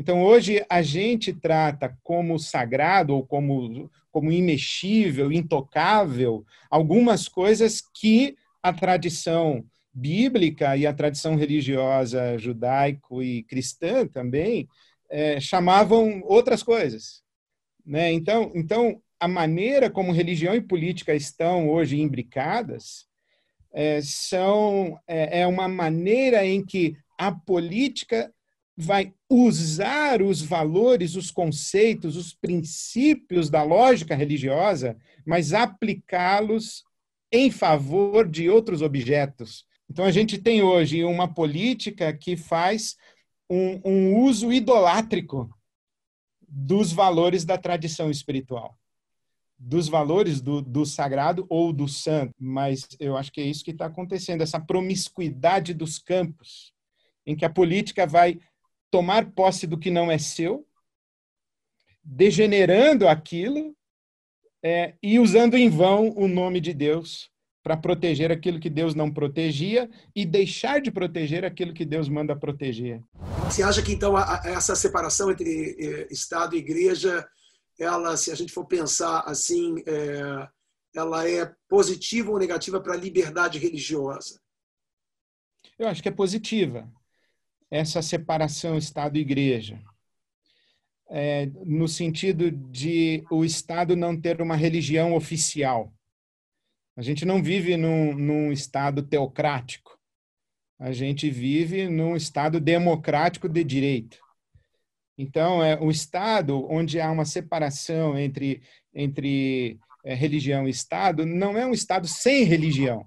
Então, 0.00 0.22
hoje, 0.22 0.64
a 0.70 0.80
gente 0.80 1.30
trata 1.30 1.94
como 2.02 2.38
sagrado 2.38 3.14
ou 3.14 3.22
como, 3.22 3.90
como 4.10 4.32
imexível, 4.32 5.30
intocável, 5.30 6.42
algumas 6.70 7.28
coisas 7.28 7.82
que 7.82 8.34
a 8.62 8.72
tradição 8.72 9.62
bíblica 9.92 10.74
e 10.74 10.86
a 10.86 10.94
tradição 10.94 11.36
religiosa 11.36 12.38
judaico 12.38 13.22
e 13.22 13.42
cristã 13.42 14.06
também 14.06 14.66
é, 15.10 15.38
chamavam 15.38 16.22
outras 16.24 16.62
coisas. 16.62 17.22
Né? 17.84 18.10
Então, 18.10 18.50
então, 18.54 19.02
a 19.20 19.28
maneira 19.28 19.90
como 19.90 20.12
religião 20.12 20.54
e 20.54 20.62
política 20.62 21.14
estão 21.14 21.68
hoje 21.68 22.00
imbricadas 22.00 23.06
é, 23.70 24.00
são 24.00 24.98
é, 25.06 25.40
é 25.42 25.46
uma 25.46 25.68
maneira 25.68 26.42
em 26.46 26.64
que 26.64 26.96
a 27.18 27.30
política 27.30 28.32
vai 28.74 29.12
usar 29.30 30.20
os 30.20 30.42
valores, 30.42 31.14
os 31.14 31.30
conceitos, 31.30 32.16
os 32.16 32.34
princípios 32.34 33.48
da 33.48 33.62
lógica 33.62 34.14
religiosa, 34.14 34.96
mas 35.24 35.52
aplicá-los 35.52 36.82
em 37.32 37.50
favor 37.50 38.28
de 38.28 38.50
outros 38.50 38.82
objetos. 38.82 39.64
Então, 39.88 40.04
a 40.04 40.10
gente 40.10 40.36
tem 40.36 40.62
hoje 40.62 41.04
uma 41.04 41.32
política 41.32 42.12
que 42.12 42.36
faz 42.36 42.96
um, 43.48 43.80
um 43.84 44.16
uso 44.24 44.52
idolátrico 44.52 45.48
dos 46.48 46.92
valores 46.92 47.44
da 47.44 47.56
tradição 47.56 48.10
espiritual 48.10 48.76
dos 49.62 49.88
valores 49.88 50.40
do, 50.40 50.62
do 50.62 50.86
sagrado 50.86 51.44
ou 51.50 51.70
do 51.70 51.86
santo, 51.86 52.32
mas 52.40 52.88
eu 52.98 53.14
acho 53.14 53.30
que 53.30 53.42
é 53.42 53.44
isso 53.44 53.62
que 53.62 53.72
está 53.72 53.84
acontecendo, 53.84 54.40
essa 54.40 54.58
promiscuidade 54.58 55.74
dos 55.74 55.98
campos, 55.98 56.72
em 57.26 57.36
que 57.36 57.44
a 57.44 57.50
política 57.50 58.06
vai 58.06 58.40
tomar 58.90 59.30
posse 59.30 59.66
do 59.66 59.78
que 59.78 59.90
não 59.90 60.10
é 60.10 60.18
seu, 60.18 60.66
degenerando 62.02 63.06
aquilo 63.06 63.76
é, 64.62 64.94
e 65.02 65.18
usando 65.18 65.56
em 65.56 65.68
vão 65.68 66.10
o 66.16 66.26
nome 66.26 66.60
de 66.60 66.74
Deus 66.74 67.30
para 67.62 67.76
proteger 67.76 68.32
aquilo 68.32 68.58
que 68.58 68.70
Deus 68.70 68.94
não 68.94 69.12
protegia 69.12 69.88
e 70.16 70.24
deixar 70.24 70.80
de 70.80 70.90
proteger 70.90 71.44
aquilo 71.44 71.74
que 71.74 71.84
Deus 71.84 72.08
manda 72.08 72.34
proteger. 72.34 73.02
Você 73.44 73.62
acha 73.62 73.82
que 73.82 73.92
então 73.92 74.18
essa 74.44 74.74
separação 74.74 75.30
entre 75.30 75.76
eh, 75.78 76.08
Estado 76.10 76.56
e 76.56 76.58
Igreja 76.58 77.26
ela, 77.78 78.16
se 78.16 78.30
a 78.30 78.34
gente 78.34 78.52
for 78.52 78.66
pensar 78.66 79.20
assim, 79.20 79.82
é, 79.86 80.48
ela 80.94 81.28
é 81.28 81.50
positiva 81.68 82.30
ou 82.30 82.38
negativa 82.38 82.80
para 82.80 82.92
a 82.92 82.96
liberdade 82.96 83.58
religiosa? 83.58 84.40
Eu 85.78 85.88
acho 85.88 86.02
que 86.02 86.08
é 86.08 86.12
positiva 86.12 86.90
essa 87.70 88.02
separação 88.02 88.76
Estado-Igreja. 88.76 89.80
É, 91.08 91.46
no 91.64 91.88
sentido 91.88 92.50
de 92.50 93.24
o 93.30 93.44
Estado 93.44 93.96
não 93.96 94.18
ter 94.18 94.40
uma 94.40 94.56
religião 94.56 95.14
oficial. 95.14 95.92
A 96.96 97.02
gente 97.02 97.24
não 97.24 97.42
vive 97.42 97.76
num, 97.76 98.14
num 98.14 98.52
Estado 98.52 99.02
teocrático. 99.02 99.98
A 100.78 100.92
gente 100.92 101.30
vive 101.30 101.88
num 101.88 102.16
Estado 102.16 102.60
democrático 102.60 103.48
de 103.48 103.62
direito. 103.64 104.18
Então, 105.16 105.62
é 105.62 105.78
o 105.78 105.90
Estado, 105.90 106.66
onde 106.70 106.98
há 107.00 107.10
uma 107.10 107.26
separação 107.26 108.18
entre, 108.18 108.62
entre 108.94 109.78
é, 110.02 110.14
religião 110.14 110.66
e 110.66 110.70
Estado, 110.70 111.26
não 111.26 111.58
é 111.58 111.66
um 111.66 111.72
Estado 111.72 112.08
sem 112.08 112.44
religião. 112.44 113.06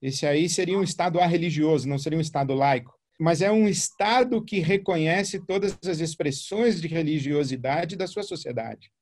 Esse 0.00 0.26
aí 0.26 0.48
seria 0.48 0.76
um 0.76 0.82
Estado 0.82 1.20
arreligioso, 1.20 1.88
não 1.88 1.98
seria 1.98 2.18
um 2.18 2.22
Estado 2.22 2.54
laico. 2.54 2.98
Mas 3.22 3.40
é 3.40 3.52
um 3.52 3.68
Estado 3.68 4.44
que 4.44 4.58
reconhece 4.58 5.38
todas 5.46 5.78
as 5.86 6.00
expressões 6.00 6.80
de 6.80 6.88
religiosidade 6.88 7.94
da 7.94 8.06
sua 8.06 8.24
sociedade. 8.24 8.92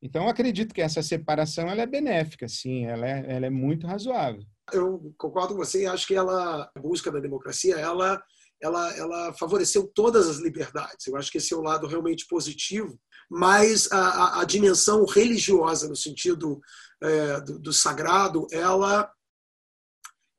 Então, 0.00 0.28
acredito 0.28 0.74
que 0.74 0.80
essa 0.80 1.02
separação 1.02 1.68
ela 1.68 1.82
é 1.82 1.86
benéfica, 1.86 2.48
sim, 2.48 2.86
ela 2.86 3.06
é, 3.06 3.24
ela 3.28 3.46
é 3.46 3.50
muito 3.50 3.86
razoável. 3.86 4.42
Eu 4.72 5.12
concordo 5.18 5.54
com 5.54 5.64
você 5.64 5.82
e 5.82 5.86
acho 5.86 6.06
que 6.06 6.14
ela, 6.14 6.70
a 6.74 6.80
busca 6.80 7.10
da 7.10 7.20
democracia, 7.20 7.76
ela 7.76 8.22
ela, 8.60 8.96
ela 8.96 9.32
favoreceu 9.34 9.86
todas 9.86 10.28
as 10.28 10.38
liberdades. 10.38 11.06
Eu 11.06 11.16
acho 11.16 11.30
que 11.30 11.38
esse 11.38 11.54
é 11.54 11.56
o 11.56 11.62
lado 11.62 11.86
realmente 11.86 12.26
positivo, 12.26 12.98
mas 13.30 13.90
a, 13.92 13.98
a, 13.98 14.40
a 14.40 14.44
dimensão 14.44 15.04
religiosa, 15.04 15.88
no 15.88 15.94
sentido 15.94 16.60
é, 17.00 17.40
do, 17.40 17.58
do, 17.58 17.72
sagrado, 17.72 18.46
ela, 18.50 19.10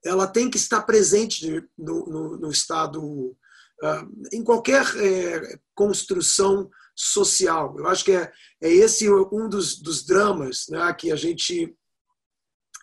ela 0.03 0.27
tem 0.27 0.49
que 0.49 0.57
estar 0.57 0.81
presente 0.81 1.63
no, 1.77 2.05
no, 2.05 2.37
no 2.37 2.51
Estado, 2.51 3.03
uh, 3.03 4.29
em 4.31 4.43
qualquer 4.43 4.85
é, 4.97 5.59
construção 5.75 6.69
social. 6.95 7.77
Eu 7.77 7.87
acho 7.87 8.05
que 8.05 8.11
é, 8.11 8.31
é 8.61 8.71
esse 8.71 9.09
um 9.09 9.49
dos, 9.49 9.79
dos 9.79 10.05
dramas 10.05 10.67
né, 10.69 10.93
que 10.93 11.11
a 11.11 11.15
gente 11.15 11.75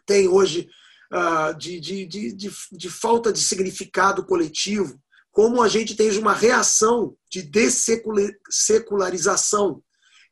tem 0.05 0.29
hoje 0.29 0.69
uh, 1.13 1.57
de, 1.57 1.81
de, 1.81 2.07
de, 2.07 2.37
de 2.73 2.91
falta 2.91 3.33
de 3.33 3.41
significado 3.41 4.25
coletivo 4.25 5.01
como 5.37 5.61
a 5.61 5.69
gente 5.69 5.95
tem 5.95 6.09
uma 6.17 6.33
reação 6.33 7.15
de 7.31 7.43
dessecularização, 7.43 9.83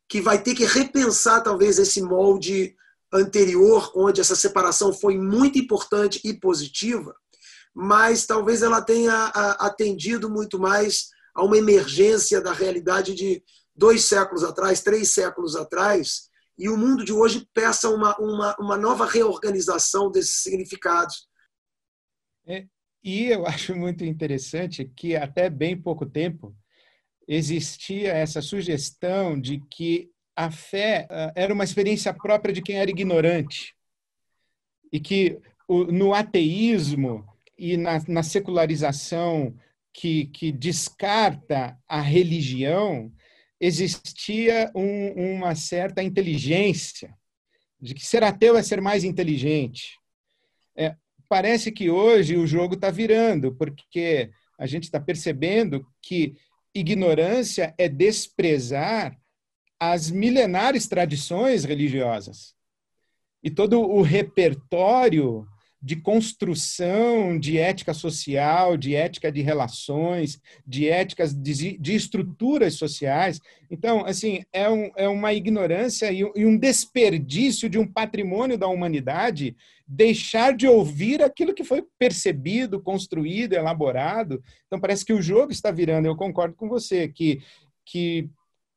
que 0.09 0.19
vai 0.19 0.43
ter 0.43 0.55
que 0.55 0.65
repensar 0.65 1.43
talvez 1.43 1.79
esse 1.79 2.01
molde 2.01 2.75
anterior, 3.15 3.93
onde 3.95 4.21
essa 4.21 4.35
separação 4.35 4.93
foi 4.93 5.17
muito 5.17 5.59
importante 5.59 6.21
e 6.25 6.35
positiva, 6.35 7.15
mas 7.73 8.27
talvez 8.27 8.63
ela 8.63 8.83
tenha 8.83 9.27
atendido 9.59 10.29
muito 10.29 10.59
mais 10.59 11.09
a 11.35 11.45
uma 11.45 11.57
emergência 11.57 12.41
da 12.41 12.53
realidade 12.53 13.15
de 13.15 13.43
dois 13.75 14.05
séculos 14.05 14.45
atrás, 14.45 14.83
três 14.83 15.11
séculos 15.11 15.57
atrás, 15.57 16.29
e 16.57 16.69
o 16.69 16.77
mundo 16.77 17.05
de 17.05 17.13
hoje 17.13 17.49
peça 17.53 17.89
uma, 17.89 18.17
uma, 18.19 18.57
uma 18.59 18.77
nova 18.77 19.07
reorganização 19.07 20.11
desses 20.11 20.43
significados. 20.43 21.29
É, 22.47 22.67
e 23.03 23.27
eu 23.27 23.47
acho 23.47 23.75
muito 23.75 24.05
interessante 24.05 24.85
que 24.85 25.17
até 25.17 25.51
bem 25.51 25.81
pouco 25.81 26.07
tempo 26.07 26.55
existia 27.27 28.13
essa 28.13 28.43
sugestão 28.43 29.41
de 29.41 29.61
que 29.71 30.14
a 30.37 30.51
fé 30.51 31.07
ah, 31.11 31.33
era 31.35 31.53
uma 31.53 31.65
experiência 31.65 32.13
própria 32.13 32.53
de 32.53 32.63
quem 32.63 32.77
era 32.77 32.91
ignorante. 32.91 33.75
E 34.93 35.01
que 35.01 35.39
no 35.69 36.15
ateísmo 36.15 37.25
e 37.59 37.77
na, 37.77 38.03
na 38.07 38.23
secularização 38.23 39.57
que, 39.93 40.27
que, 40.27 40.51
descarta 40.51 41.79
a 41.89 42.01
religião, 42.01 43.13
existia 43.61 44.71
um, 44.75 45.37
uma 45.37 45.55
certa 45.55 46.03
inteligência, 46.03 47.17
de 47.81 47.95
que 47.95 48.05
ser 48.05 48.23
ateu 48.23 48.57
é 48.57 48.63
ser 48.63 48.81
mais 48.81 49.05
inteligente. 49.05 49.99
É, 50.77 50.97
parece 51.29 51.71
que 51.71 51.91
hoje 51.91 52.37
o 52.37 52.47
jogo 52.47 52.75
está 52.75 52.91
virando, 52.91 53.55
porque 53.55 54.31
a 54.59 54.67
gente 54.67 54.85
está 54.85 55.01
percebendo 55.01 55.87
que 56.03 56.35
ignorância 56.75 57.75
é 57.79 57.89
desprezar 57.89 59.17
as 59.79 60.11
milenares 60.11 60.87
tradições 60.87 61.65
religiosas 61.65 62.55
e 63.43 63.51
todo 63.51 63.81
o 63.81 64.01
repertório 64.03 65.47
de 65.85 65.97
construção 65.97 67.39
de 67.39 67.59
ética 67.59 67.93
social, 67.93 68.75
de 68.75 68.95
ética 68.95 69.31
de 69.31 69.43
relações, 69.43 70.41
de 70.67 70.89
éticas 70.89 71.35
de, 71.35 71.77
de 71.77 71.95
estruturas 71.95 72.73
sociais. 72.73 73.39
Então, 73.71 74.03
assim, 74.07 74.43
é, 74.51 74.67
um, 74.67 74.91
é 74.97 75.07
uma 75.07 75.35
ignorância 75.35 76.11
e, 76.11 76.21
e 76.21 76.47
um 76.47 76.57
desperdício 76.57 77.69
de 77.69 77.79
um 77.79 77.87
patrimônio 77.87 78.57
da 78.57 78.67
humanidade 78.67 79.55
deixar 79.87 80.57
de 80.57 80.67
ouvir 80.67 81.23
aquilo 81.23 81.53
que 81.53 81.63
foi 81.63 81.85
percebido, 81.99 82.81
construído, 82.81 83.53
elaborado. 83.53 84.43
Então, 84.67 84.81
parece 84.81 85.05
que 85.05 85.13
o 85.13 85.21
jogo 85.21 85.53
está 85.53 85.71
virando. 85.71 86.07
Eu 86.07 86.17
concordo 86.17 86.55
com 86.57 86.67
você 86.67 87.09
que, 87.09 87.43
que, 87.85 88.31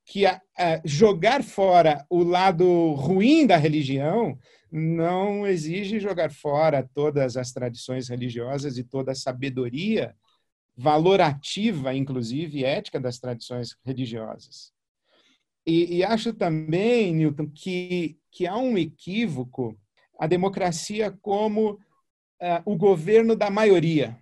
que 0.07 0.25
a, 0.25 0.41
a 0.57 0.81
jogar 0.85 1.43
fora 1.43 2.05
o 2.09 2.23
lado 2.23 2.93
ruim 2.93 3.45
da 3.45 3.57
religião 3.57 4.39
não 4.71 5.45
exige 5.45 5.99
jogar 5.99 6.31
fora 6.31 6.89
todas 6.93 7.35
as 7.35 7.51
tradições 7.51 8.07
religiosas 8.07 8.77
e 8.77 8.85
toda 8.85 9.11
a 9.11 9.15
sabedoria 9.15 10.15
valorativa, 10.77 11.93
inclusive 11.93 12.63
ética 12.63 12.99
das 13.01 13.19
tradições 13.19 13.75
religiosas. 13.83 14.71
E, 15.65 15.97
e 15.97 16.03
acho 16.05 16.33
também, 16.33 17.13
Newton, 17.13 17.49
que, 17.49 18.17
que 18.31 18.47
há 18.47 18.55
um 18.55 18.77
equívoco 18.77 19.77
a 20.17 20.25
democracia 20.25 21.11
como 21.21 21.71
uh, 21.71 22.61
o 22.63 22.77
governo 22.77 23.35
da 23.35 23.49
maioria. 23.49 24.17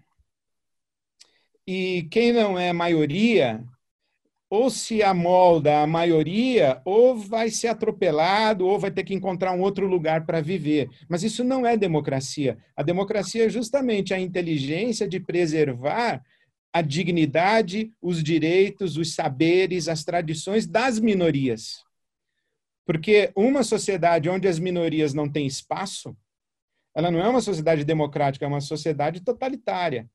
E 1.67 2.07
quem 2.09 2.33
não 2.33 2.57
é 2.57 2.73
maioria 2.73 3.63
ou 4.49 4.69
se 4.69 5.01
amolda 5.01 5.81
a 5.81 5.87
maioria, 5.87 6.81
ou 6.85 7.17
vai 7.17 7.49
ser 7.49 7.67
atropelado, 7.67 8.65
ou 8.65 8.79
vai 8.79 8.91
ter 8.91 9.03
que 9.03 9.13
encontrar 9.13 9.51
um 9.51 9.61
outro 9.61 9.87
lugar 9.87 10.25
para 10.25 10.41
viver. 10.41 10.89
Mas 11.09 11.23
isso 11.23 11.43
não 11.43 11.65
é 11.65 11.75
democracia. 11.75 12.57
A 12.75 12.83
democracia 12.83 13.45
é 13.45 13.49
justamente 13.49 14.13
a 14.13 14.19
inteligência 14.19 15.07
de 15.07 15.19
preservar 15.19 16.23
a 16.71 16.81
dignidade, 16.81 17.91
os 18.01 18.21
direitos, 18.21 18.97
os 18.97 19.15
saberes, 19.15 19.87
as 19.87 20.03
tradições 20.03 20.67
das 20.67 20.99
minorias. 20.99 21.83
Porque 22.85 23.31
uma 23.35 23.63
sociedade 23.63 24.29
onde 24.29 24.47
as 24.47 24.59
minorias 24.59 25.13
não 25.13 25.27
têm 25.27 25.47
espaço, 25.47 26.15
ela 26.93 27.09
não 27.09 27.19
é 27.19 27.27
uma 27.27 27.41
sociedade 27.41 27.83
democrática, 27.83 28.45
é 28.45 28.47
uma 28.47 28.61
sociedade 28.61 29.21
totalitária. 29.21 30.07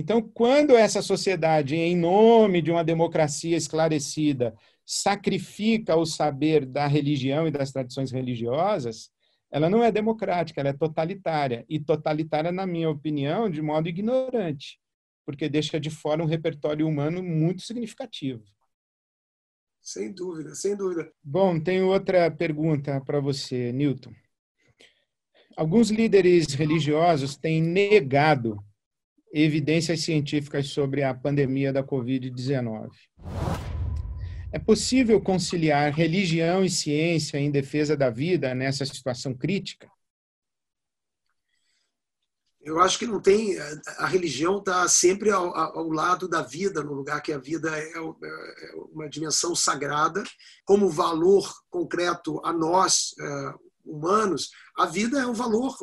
Então, 0.00 0.22
quando 0.22 0.76
essa 0.76 1.02
sociedade, 1.02 1.74
em 1.74 1.96
nome 1.96 2.62
de 2.62 2.70
uma 2.70 2.84
democracia 2.84 3.56
esclarecida, 3.56 4.54
sacrifica 4.86 5.96
o 5.96 6.06
saber 6.06 6.64
da 6.64 6.86
religião 6.86 7.48
e 7.48 7.50
das 7.50 7.72
tradições 7.72 8.12
religiosas, 8.12 9.10
ela 9.50 9.68
não 9.68 9.82
é 9.82 9.90
democrática, 9.90 10.60
ela 10.60 10.70
é 10.70 10.72
totalitária. 10.72 11.64
E 11.68 11.80
totalitária, 11.80 12.52
na 12.52 12.64
minha 12.64 12.88
opinião, 12.88 13.50
de 13.50 13.60
modo 13.60 13.88
ignorante, 13.88 14.78
porque 15.26 15.48
deixa 15.48 15.80
de 15.80 15.90
fora 15.90 16.22
um 16.22 16.28
repertório 16.28 16.86
humano 16.86 17.20
muito 17.20 17.62
significativo. 17.62 18.44
Sem 19.82 20.12
dúvida, 20.12 20.54
sem 20.54 20.76
dúvida. 20.76 21.10
Bom, 21.24 21.58
tenho 21.58 21.88
outra 21.88 22.30
pergunta 22.30 23.00
para 23.00 23.18
você, 23.18 23.72
Newton. 23.72 24.12
Alguns 25.56 25.90
líderes 25.90 26.54
religiosos 26.54 27.36
têm 27.36 27.60
negado 27.60 28.62
evidências 29.32 30.00
científicas 30.00 30.68
sobre 30.68 31.02
a 31.02 31.14
pandemia 31.14 31.72
da 31.72 31.82
Covid-19. 31.82 32.88
É 34.50 34.58
possível 34.58 35.20
conciliar 35.20 35.92
religião 35.92 36.64
e 36.64 36.70
ciência 36.70 37.38
em 37.38 37.50
defesa 37.50 37.96
da 37.96 38.08
vida 38.08 38.54
nessa 38.54 38.84
situação 38.86 39.34
crítica? 39.34 39.88
Eu 42.60 42.80
acho 42.80 42.98
que 42.98 43.06
não 43.06 43.20
tem. 43.20 43.58
A 43.98 44.06
religião 44.06 44.58
está 44.58 44.86
sempre 44.88 45.30
ao, 45.30 45.56
ao, 45.56 45.88
lado 45.88 46.28
da 46.28 46.42
vida, 46.42 46.82
no 46.82 46.92
lugar 46.92 47.22
que 47.22 47.32
a 47.32 47.38
vida 47.38 47.70
é, 47.78 47.92
é 47.96 48.00
uma 48.92 49.08
dimensão 49.08 49.54
sagrada, 49.54 50.22
como 50.66 50.90
valor 50.90 51.50
concreto 51.70 52.40
a 52.44 52.52
nós, 52.52 53.14
é, 53.18 53.54
humanos, 53.84 54.50
a 54.76 54.86
vida 54.86 55.18
é 55.18 55.26
um 55.26 55.32
valor 55.32 55.76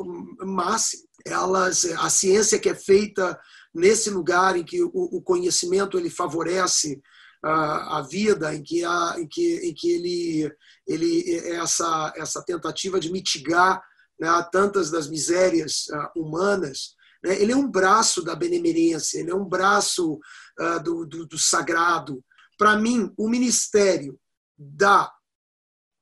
máximo. 0.44 1.02
Elas, 1.26 1.84
a 1.84 2.08
ciência 2.08 2.58
que 2.58 2.68
é 2.68 2.74
feita 2.74 3.38
nesse 3.74 4.10
lugar 4.10 4.56
em 4.56 4.64
que 4.64 4.82
o, 4.82 5.20
conhecimento 5.20 5.98
ele 5.98 6.08
favorece 6.08 7.00
a, 7.44 7.98
a 7.98 8.02
vida, 8.02 8.54
em 8.54 8.62
que, 8.62 8.84
a, 8.84 9.16
em 9.18 9.28
que, 9.28 9.56
em 9.68 9.74
que 9.74 9.90
ele, 9.90 10.54
ele 10.86 11.38
essa, 11.56 12.12
essa 12.16 12.42
tentativa 12.42 12.98
de 12.98 13.12
mitigar 13.12 13.82
né, 14.18 14.28
tantas 14.50 14.90
das 14.90 15.08
misérias 15.08 15.86
uh, 15.88 16.20
humanas, 16.20 16.94
né, 17.22 17.40
ele 17.40 17.52
é 17.52 17.56
um 17.56 17.70
braço 17.70 18.22
da 18.22 18.34
benemerência, 18.34 19.18
ele 19.18 19.30
é 19.30 19.34
um 19.34 19.44
braço 19.44 20.14
uh, 20.14 20.82
do, 20.82 21.04
do, 21.04 21.26
do 21.26 21.38
sagrado. 21.38 22.24
Para 22.56 22.76
mim, 22.76 23.12
o 23.18 23.28
ministério 23.28 24.18
da 24.56 25.12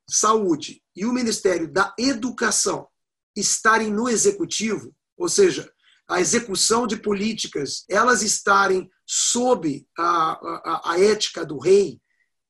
saúde 0.09 0.81
e 0.95 1.05
o 1.05 1.11
Ministério 1.11 1.71
da 1.71 1.93
Educação 1.97 2.87
estarem 3.35 3.91
no 3.91 4.07
executivo, 4.07 4.95
ou 5.17 5.29
seja, 5.29 5.69
a 6.07 6.21
execução 6.21 6.85
de 6.85 6.97
políticas, 6.97 7.83
elas 7.89 8.21
estarem 8.21 8.89
sob 9.05 9.85
a, 9.97 10.03
a, 10.03 10.91
a 10.91 10.99
ética 10.99 11.45
do 11.45 11.57
rei, 11.57 11.99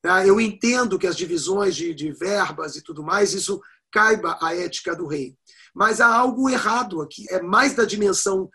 tá? 0.02 0.26
eu 0.26 0.40
entendo 0.40 1.00
que 1.00 1.08
as 1.08 1.16
divisões 1.16 1.76
de, 1.76 1.94
de 1.94 2.12
verbas 2.12 2.76
e 2.76 2.82
tudo 2.82 3.04
mais, 3.04 3.34
isso 3.34 3.62
caiba 3.92 4.38
a 4.42 4.54
ética 4.54 4.96
do 4.96 5.08
rei. 5.08 5.38
Mas 5.74 6.02
há 6.02 6.08
algo 6.08 6.50
errado 6.50 7.02
aqui, 7.02 7.26
é 7.30 7.42
mais 7.42 7.74
da 7.74 7.86
dimensão 7.86 8.50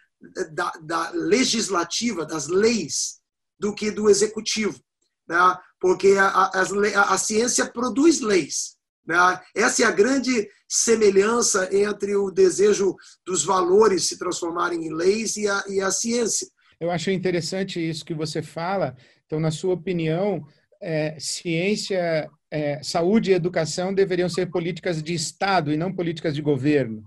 da, 0.53 0.71
da 0.83 1.11
legislativa, 1.11 2.27
das 2.27 2.47
leis, 2.49 3.21
do 3.59 3.75
que 3.75 3.91
do 3.91 4.09
executivo. 4.09 4.79
Né? 5.27 5.37
Porque 5.81 6.09
a, 6.19 6.29
a, 6.29 7.15
a 7.15 7.19
ciência 7.19 7.71
produz 7.71 8.21
leis. 8.21 8.77
Né? 9.07 9.17
Essa 9.55 9.83
é 9.83 9.87
a 9.87 9.91
grande 9.91 10.49
semelhança 10.69 11.69
entre 11.75 12.15
o 12.15 12.31
desejo 12.31 12.95
dos 13.27 13.45
valores 13.45 14.09
se 14.09 14.19
transformarem 14.19 14.87
em 14.87 14.93
leis 14.93 15.37
e 15.37 15.49
a, 15.49 15.65
e 15.69 15.81
a 15.81 15.91
ciência. 15.91 16.47
Eu 16.79 16.91
acho 16.91 17.11
interessante 17.11 17.79
isso 17.79 18.05
que 18.05 18.15
você 18.15 18.41
fala. 18.41 18.97
Então, 19.27 19.39
na 19.39 19.51
sua 19.51 19.75
opinião, 19.75 20.47
é, 20.81 21.17
ciência, 21.19 22.31
é, 22.51 22.83
saúde 22.83 23.31
e 23.31 23.35
educação 23.35 23.93
deveriam 23.93 24.29
ser 24.29 24.47
políticas 24.47 25.03
de 25.03 25.13
Estado 25.13 25.73
e 25.73 25.77
não 25.77 25.93
políticas 25.93 26.35
de 26.35 26.41
governo. 26.41 27.05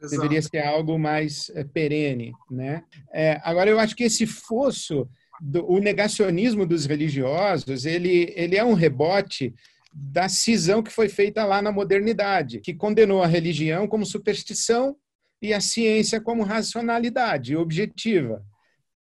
Exato. 0.00 0.22
Deveria 0.22 0.42
ser 0.42 0.60
algo 0.60 0.98
mais 0.98 1.50
é, 1.50 1.64
perene. 1.64 2.32
Né? 2.50 2.82
É, 3.12 3.40
agora, 3.44 3.70
eu 3.70 3.78
acho 3.78 3.94
que 3.94 4.04
esse 4.04 4.26
fosso, 4.26 5.08
do, 5.40 5.70
o 5.70 5.78
negacionismo 5.78 6.66
dos 6.66 6.86
religiosos, 6.86 7.84
ele, 7.84 8.32
ele 8.34 8.56
é 8.56 8.64
um 8.64 8.74
rebote 8.74 9.54
da 9.94 10.28
cisão 10.28 10.82
que 10.82 10.90
foi 10.90 11.08
feita 11.08 11.44
lá 11.44 11.62
na 11.62 11.70
modernidade, 11.70 12.60
que 12.60 12.74
condenou 12.74 13.22
a 13.22 13.28
religião 13.28 13.86
como 13.86 14.04
superstição 14.04 14.96
e 15.40 15.54
a 15.54 15.60
ciência 15.60 16.20
como 16.20 16.42
racionalidade 16.42 17.56
objetiva. 17.56 18.42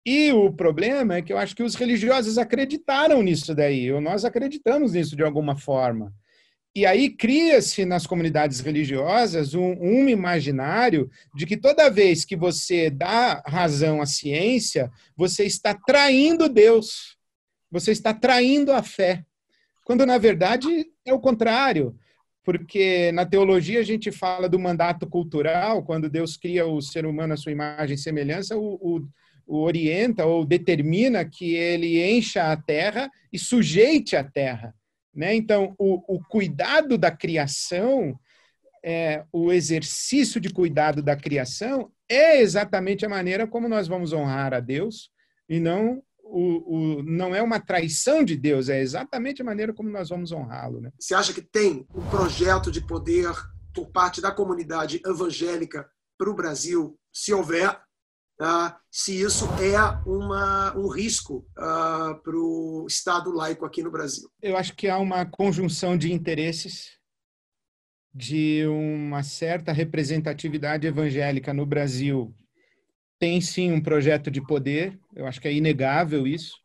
E 0.05 0.31
o 0.31 0.51
problema 0.51 1.15
é 1.15 1.21
que 1.21 1.33
eu 1.33 1.37
acho 1.37 1.55
que 1.55 1.63
os 1.63 1.75
religiosos 1.75 2.37
acreditaram 2.37 3.23
nisso 3.23 3.55
daí, 3.55 3.91
ou 3.91 3.99
nós 3.99 4.23
acreditamos 4.23 4.93
nisso 4.93 5.15
de 5.15 5.23
alguma 5.23 5.55
forma. 5.55 6.13
E 6.75 6.85
aí 6.85 7.09
cria-se 7.09 7.85
nas 7.85 8.05
comunidades 8.05 8.59
religiosas 8.59 9.53
um, 9.53 9.73
um, 9.79 10.09
imaginário 10.09 11.09
de 11.35 11.45
que 11.45 11.55
toda 11.55 11.89
vez 11.89 12.25
que 12.25 12.35
você 12.35 12.89
dá 12.89 13.41
razão 13.45 14.01
à 14.01 14.05
ciência, 14.05 14.91
você 15.15 15.45
está 15.45 15.73
traindo 15.73 16.49
Deus, 16.49 17.15
você 17.71 17.91
está 17.91 18.13
traindo 18.13 18.71
a 18.71 18.83
fé. 18.83 19.23
Quando, 19.83 20.05
na 20.05 20.17
verdade, 20.17 20.67
é 21.05 21.13
o 21.13 21.19
contrário. 21.19 21.95
Porque 22.43 23.11
na 23.13 23.25
teologia 23.25 23.79
a 23.79 23.83
gente 23.83 24.11
fala 24.11 24.49
do 24.49 24.59
mandato 24.59 25.07
cultural, 25.07 25.83
quando 25.83 26.09
Deus 26.09 26.35
cria 26.35 26.65
o 26.65 26.81
ser 26.81 27.05
humano 27.05 27.33
à 27.33 27.37
sua 27.37 27.53
imagem 27.53 27.95
e 27.95 27.97
semelhança, 27.97 28.57
o, 28.57 28.73
o, 28.75 29.07
o 29.47 29.61
orienta 29.61 30.25
ou 30.25 30.45
determina 30.45 31.23
que 31.23 31.55
ele 31.55 32.03
encha 32.03 32.51
a 32.51 32.57
terra 32.57 33.09
e 33.31 33.39
sujeite 33.39 34.17
a 34.17 34.23
terra. 34.23 34.75
Né? 35.15 35.35
Então, 35.35 35.73
o, 35.77 36.15
o 36.15 36.19
cuidado 36.25 36.97
da 36.97 37.11
criação, 37.11 38.19
é, 38.83 39.23
o 39.31 39.53
exercício 39.53 40.41
de 40.41 40.49
cuidado 40.49 41.01
da 41.01 41.15
criação 41.15 41.91
é 42.09 42.41
exatamente 42.41 43.05
a 43.05 43.09
maneira 43.09 43.47
como 43.47 43.69
nós 43.69 43.87
vamos 43.87 44.11
honrar 44.11 44.53
a 44.53 44.59
Deus 44.59 45.09
e 45.47 45.59
não 45.59 46.03
o, 46.23 46.99
o, 46.99 47.03
não 47.03 47.35
é 47.35 47.41
uma 47.41 47.59
traição 47.59 48.23
de 48.23 48.35
Deus, 48.35 48.69
é 48.69 48.81
exatamente 48.81 49.41
a 49.41 49.45
maneira 49.45 49.73
como 49.73 49.89
nós 49.89 50.09
vamos 50.09 50.31
honrá-lo. 50.31 50.81
Né? 50.81 50.91
Você 50.97 51.13
acha 51.13 51.33
que 51.33 51.41
tem 51.41 51.85
um 51.93 52.09
projeto 52.09 52.71
de 52.71 52.81
poder 52.81 53.29
por 53.73 53.89
parte 53.91 54.21
da 54.21 54.31
comunidade 54.31 55.01
evangélica 55.05 55.87
para 56.17 56.29
o 56.29 56.35
Brasil, 56.35 56.97
se 57.11 57.33
houver, 57.33 57.79
tá? 58.37 58.79
se 58.89 59.21
isso 59.21 59.45
é 59.61 59.77
uma, 60.07 60.75
um 60.77 60.87
risco 60.87 61.45
uh, 61.57 62.15
para 62.23 62.35
o 62.35 62.85
Estado 62.87 63.31
laico 63.31 63.65
aqui 63.65 63.83
no 63.83 63.91
Brasil? 63.91 64.29
Eu 64.41 64.55
acho 64.55 64.75
que 64.75 64.87
há 64.87 64.97
uma 64.97 65.25
conjunção 65.25 65.97
de 65.97 66.11
interesses 66.11 66.97
de 68.15 68.63
uma 68.67 69.23
certa 69.23 69.71
representatividade 69.71 70.85
evangélica 70.85 71.51
no 71.51 71.65
Brasil 71.65 72.33
tem 73.23 73.39
sim 73.39 73.71
um 73.71 73.79
projeto 73.79 74.29
de 74.29 74.45
poder, 74.45 74.99
eu 75.15 75.25
acho 75.25 75.39
que 75.39 75.47
é 75.47 75.53
inegável 75.53 76.27
isso, 76.27 76.57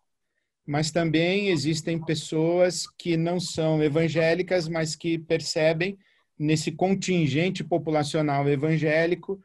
mas 0.66 0.90
também 0.90 1.50
existem 1.50 2.04
pessoas 2.04 2.84
que 2.98 3.16
não 3.16 3.38
são 3.38 3.80
evangélicas, 3.80 4.66
mas 4.66 4.96
que 4.96 5.20
percebem 5.20 5.96
nesse 6.36 6.72
contingente 6.72 7.62
populacional 7.62 8.48
evangélico 8.48 9.40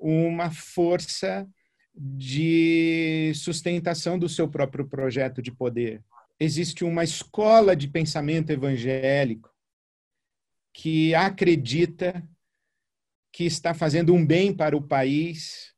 uma 0.00 0.50
força 0.50 1.48
de 1.94 3.30
sustentação 3.36 4.18
do 4.18 4.28
seu 4.28 4.48
próprio 4.48 4.88
projeto 4.88 5.40
de 5.40 5.52
poder. 5.52 6.02
Existe 6.36 6.82
uma 6.82 7.04
escola 7.04 7.76
de 7.76 7.86
pensamento 7.86 8.50
evangélico 8.50 9.54
que 10.72 11.14
acredita 11.14 12.28
que 13.32 13.44
está 13.44 13.72
fazendo 13.72 14.12
um 14.12 14.26
bem 14.26 14.52
para 14.52 14.76
o 14.76 14.82
país, 14.82 15.75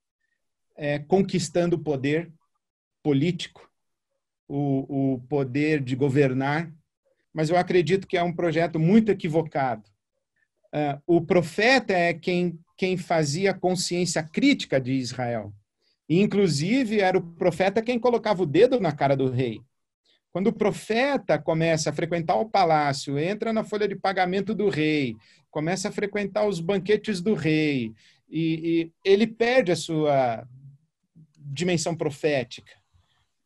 é, 0.79 1.01
conquistando 1.01 1.75
o 1.75 1.81
poder 1.81 2.33
político, 3.03 3.69
o, 4.47 5.15
o 5.15 5.21
poder 5.23 5.83
de 5.83 5.97
governar, 5.97 6.73
mas 7.35 7.51
eu 7.51 7.57
acredito 7.57 8.07
que 8.07 8.17
é 8.17 8.23
um 8.23 8.33
projeto 8.33 8.79
muito 8.79 9.11
equivocado. 9.11 9.83
Uh, 10.73 11.03
o 11.17 11.21
profeta 11.21 11.93
é 11.93 12.15
quem, 12.15 12.59
quem 12.77 12.97
fazia 12.97 13.53
consciência 13.53 14.23
crítica 14.23 14.81
de 14.81 14.93
Israel. 14.93 15.53
Inclusive, 16.09 17.01
era 17.01 17.19
o 17.19 17.23
profeta 17.23 17.83
quem 17.83 17.99
colocava 17.99 18.43
o 18.43 18.47
dedo 18.47 18.81
na 18.81 18.93
cara 18.93 19.17
do 19.17 19.31
rei. 19.31 19.61
Quando 20.31 20.49
o 20.49 20.53
profeta 20.53 21.39
começa 21.39 21.91
a 21.91 21.93
frequentar 21.93 22.37
o 22.37 22.49
palácio, 22.49 23.19
entra 23.19 23.53
na 23.53 23.65
folha 23.65 23.89
de 23.89 23.97
pagamento 23.97 24.55
do 24.55 24.69
rei, 24.69 25.17
começa 25.51 25.89
a 25.89 25.93
frequentar 25.93 26.47
os 26.47 26.61
banquetes 26.61 27.21
do 27.21 27.35
rei, 27.35 27.93
e, 28.29 28.43
e 28.83 28.93
ele 29.05 29.27
perde 29.27 29.73
a 29.73 29.77
sua 29.77 30.47
dimensão 31.53 31.97
profética. 31.97 32.73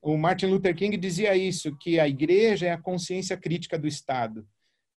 O 0.01 0.17
Martin 0.17 0.47
Luther 0.47 0.75
King 0.75 0.97
dizia 0.97 1.37
isso, 1.37 1.77
que 1.77 2.01
a 2.01 2.09
igreja 2.09 2.67
é 2.67 2.71
a 2.73 2.81
consciência 2.81 3.37
crítica 3.37 3.79
do 3.79 3.87
Estado. 3.87 4.47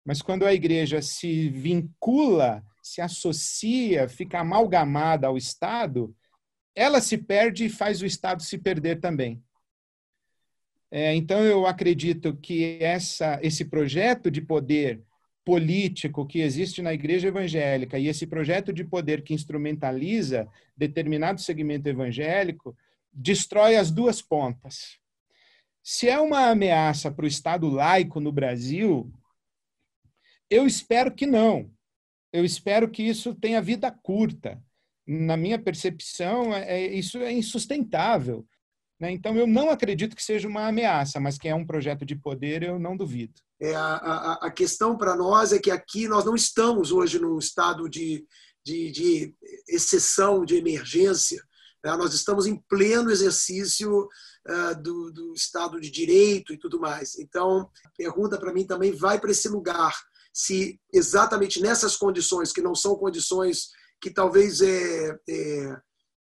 Mas 0.03 0.21
quando 0.21 0.45
a 0.45 0.53
igreja 0.53 1.01
se 1.01 1.49
vincula, 1.49 2.63
se 2.81 3.01
associa, 3.01 4.09
fica 4.09 4.39
amalgamada 4.39 5.27
ao 5.27 5.37
Estado, 5.37 6.15
ela 6.75 6.99
se 7.01 7.17
perde 7.17 7.65
e 7.65 7.69
faz 7.69 8.01
o 8.01 8.05
Estado 8.05 8.41
se 8.43 8.57
perder 8.57 8.99
também. 8.99 9.41
É, 10.91 11.13
então, 11.15 11.43
eu 11.43 11.65
acredito 11.65 12.35
que 12.35 12.77
essa, 12.81 13.39
esse 13.41 13.65
projeto 13.65 14.29
de 14.29 14.41
poder 14.41 15.01
político 15.43 16.25
que 16.25 16.39
existe 16.39 16.81
na 16.81 16.93
igreja 16.93 17.27
evangélica 17.27 17.99
e 17.99 18.07
esse 18.07 18.25
projeto 18.25 18.73
de 18.73 18.83
poder 18.83 19.21
que 19.21 19.33
instrumentaliza 19.33 20.47
determinado 20.75 21.39
segmento 21.39 21.87
evangélico 21.87 22.75
destrói 23.15 23.77
as 23.77 23.89
duas 23.89 24.21
pontas. 24.21 24.99
Se 25.81 26.09
é 26.09 26.19
uma 26.19 26.49
ameaça 26.49 27.09
para 27.09 27.25
o 27.25 27.27
Estado 27.27 27.69
laico 27.69 28.19
no 28.19 28.31
Brasil, 28.31 29.11
eu 30.49 30.65
espero 30.65 31.13
que 31.13 31.25
não. 31.25 31.71
Eu 32.33 32.43
espero 32.43 32.89
que 32.89 33.03
isso 33.03 33.33
tenha 33.33 33.61
vida 33.61 33.89
curta. 33.89 34.61
Na 35.07 35.37
minha 35.37 35.57
percepção, 35.57 36.53
é, 36.53 36.81
é 36.81 36.93
isso 36.93 37.19
é 37.19 37.31
insustentável. 37.31 38.45
Né? 38.99 39.11
Então, 39.11 39.35
eu 39.35 39.45
não 39.45 39.69
acredito 39.69 40.15
que 40.15 40.23
seja 40.23 40.47
uma 40.47 40.67
ameaça, 40.67 41.19
mas 41.19 41.37
que 41.37 41.47
é 41.47 41.55
um 41.55 41.65
projeto 41.65 42.05
de 42.05 42.15
poder, 42.15 42.63
eu 42.63 42.79
não 42.79 42.97
duvido. 42.97 43.33
É, 43.61 43.73
a, 43.73 44.39
a, 44.41 44.51
questão 44.51 44.97
para 44.97 45.15
nós 45.15 45.53
é 45.53 45.59
que 45.59 45.71
aqui 45.71 46.07
nós 46.07 46.25
não 46.25 46.35
estamos 46.35 46.91
hoje 46.91 47.19
num 47.19 47.37
estado 47.37 47.87
de, 47.87 48.25
de, 48.63 48.91
de 48.91 49.35
exceção, 49.69 50.43
de 50.43 50.55
emergência. 50.55 51.41
Né? 51.85 51.95
Nós 51.95 52.15
estamos 52.15 52.47
em 52.47 52.57
pleno 52.67 53.11
exercício 53.11 54.09
uh, 54.47 54.81
do, 54.81 55.11
do, 55.11 55.33
Estado 55.35 55.79
de 55.79 55.91
Direito 55.91 56.51
e 56.51 56.57
tudo 56.57 56.79
mais. 56.79 57.19
Então, 57.19 57.69
a 57.85 57.89
pergunta 57.95 58.39
para 58.39 58.51
mim 58.51 58.65
também 58.65 58.91
vai 58.91 59.19
para 59.19 59.29
esse 59.29 59.47
lugar. 59.47 59.95
Se 60.33 60.81
exatamente 60.91 61.61
nessas 61.61 61.95
condições, 61.95 62.51
que 62.51 62.61
não 62.61 62.73
são 62.73 62.95
condições 62.95 63.69
que 64.01 64.09
talvez 64.09 64.61
é, 64.61 65.15
é, 65.29 65.77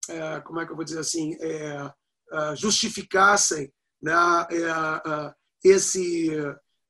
é 0.10 0.42
como 0.42 0.60
é 0.60 0.66
que 0.66 0.74
eu 0.74 0.76
vou 0.76 0.84
dizer 0.84 1.00
assim, 1.00 1.36
é, 1.40 1.92
é 2.34 2.56
justificassem 2.56 3.74
né, 4.02 4.14
é, 4.52 5.34
esse, 5.64 6.30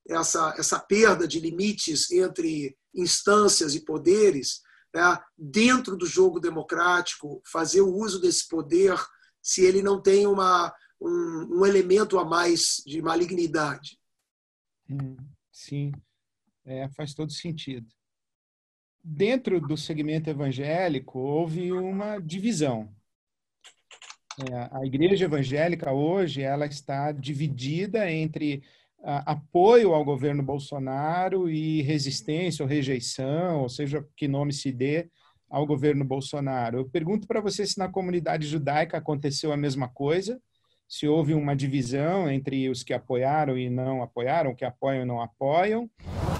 essa, 0.10 0.56
essa 0.58 0.80
perda 0.80 1.28
de 1.28 1.40
limites 1.40 2.12
entre 2.12 2.76
instâncias 2.96 3.76
e 3.76 3.86
poderes, 3.86 4.62
né, 4.96 5.20
dentro 5.38 5.98
do 5.98 6.06
jogo 6.06 6.40
democrático, 6.40 7.42
fazer 7.46 7.82
o 7.82 7.94
uso 7.94 8.22
desse 8.22 8.48
poder 8.48 8.98
se 9.42 9.62
ele 9.62 9.82
não 9.82 10.02
tem 10.02 10.26
uma, 10.26 10.74
um, 11.02 11.60
um 11.60 11.66
elemento 11.66 12.18
a 12.18 12.24
mais 12.24 12.82
de 12.86 13.02
malignidade. 13.02 14.00
Sim, 15.52 15.92
é, 16.64 16.88
faz 16.90 17.14
todo 17.14 17.32
sentido. 17.32 17.86
Dentro 19.04 19.60
do 19.60 19.76
segmento 19.76 20.30
evangélico, 20.30 21.20
houve 21.20 21.74
uma 21.74 22.18
divisão. 22.20 22.90
É, 24.50 24.70
a 24.72 24.86
igreja 24.86 25.26
evangélica 25.26 25.92
hoje 25.92 26.42
ela 26.42 26.66
está 26.66 27.12
dividida 27.12 28.10
entre 28.10 28.64
apoio 29.06 29.94
ao 29.94 30.04
governo 30.04 30.42
Bolsonaro 30.42 31.50
e 31.50 31.82
resistência 31.84 32.64
ou 32.64 32.70
rejeição, 32.70 33.62
ou 33.62 33.70
seja, 33.70 34.06
que 34.18 34.28
nome 34.28 34.52
se 34.52 34.72
dê 34.72 35.10
ao 35.50 35.66
governo 35.66 36.04
Bolsonaro. 36.04 36.80
Eu 36.80 36.90
pergunto 36.90 37.28
para 37.28 37.40
você 37.40 37.66
se 37.66 37.78
na 37.78 37.88
comunidade 37.88 38.48
judaica 38.48 38.98
aconteceu 38.98 39.52
a 39.52 39.58
mesma 39.58 39.88
coisa, 39.88 40.42
se 40.88 41.08
houve 41.08 41.34
uma 41.34 41.56
divisão 41.56 42.30
entre 42.30 42.70
os 42.70 42.84
que 42.84 42.94
apoiaram 42.94 43.58
e 43.58 43.70
não 43.70 44.02
apoiaram, 44.02 44.56
que 44.56 44.66
apoiam 44.66 45.04
e 45.04 45.06
não 45.06 45.22
apoiam, 45.22 45.90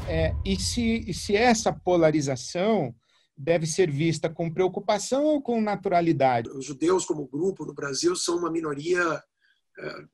é, 0.08 0.34
e 0.44 0.60
se, 0.60 1.14
se 1.14 1.36
essa 1.36 1.72
polarização 1.72 2.94
deve 3.38 3.66
ser 3.66 3.92
vista 3.92 4.30
com 4.30 4.52
preocupação 4.52 5.26
ou 5.26 5.42
com 5.42 5.62
naturalidade? 5.62 6.50
Os 6.50 6.66
judeus, 6.66 7.06
como 7.06 7.28
grupo 7.28 7.66
no 7.66 7.74
Brasil, 7.74 8.16
são 8.16 8.38
uma 8.38 8.52
minoria 8.52 9.22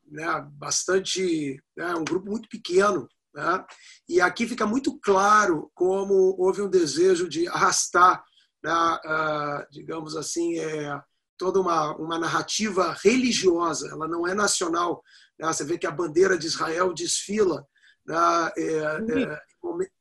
né, 0.08 0.48
bastante, 0.54 1.62
né, 1.76 1.94
um 1.96 2.04
grupo 2.04 2.30
muito 2.30 2.50
pequeno. 2.50 3.08
Né? 3.34 3.66
E 4.10 4.20
aqui 4.20 4.48
fica 4.48 4.66
muito 4.66 5.00
claro 5.00 5.72
como 5.74 6.36
houve 6.38 6.62
um 6.62 6.70
desejo 6.70 7.30
de 7.30 7.48
arrastar, 7.48 8.24
né, 8.64 9.00
uh, 9.06 9.66
digamos 9.72 10.16
assim, 10.16 10.60
é, 10.60 11.02
toda 11.38 11.60
uma, 11.60 11.96
uma 11.96 12.20
narrativa 12.20 12.96
religiosa, 13.04 13.90
ela 13.90 14.08
não 14.08 14.28
é 14.28 14.34
nacional. 14.34 15.04
Né? 15.40 15.48
Você 15.48 15.64
vê 15.64 15.78
que 15.78 15.88
a 15.88 15.92
bandeira 15.92 16.38
de 16.38 16.46
Israel 16.46 16.94
desfila 16.94 17.66
né, 18.06 18.16
é, 18.58 18.64
é, 18.64 19.42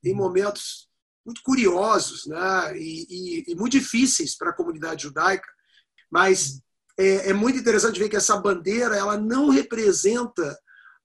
em 0.05 0.15
momentos 0.15 0.89
muito 1.25 1.43
curiosos 1.43 2.27
né, 2.27 2.77
e, 2.77 3.07
e, 3.09 3.53
e 3.53 3.55
muito 3.55 3.73
difíceis 3.73 4.37
para 4.37 4.51
a 4.51 4.55
comunidade 4.55 5.05
judaica, 5.05 5.49
mas 6.11 6.61
é, 7.01 7.31
é 7.31 7.33
muito 7.33 7.59
interessante 7.59 7.99
ver 7.99 8.09
que 8.09 8.17
essa 8.17 8.37
bandeira 8.37 8.97
ela 8.97 9.17
não 9.17 9.49
representa 9.49 10.59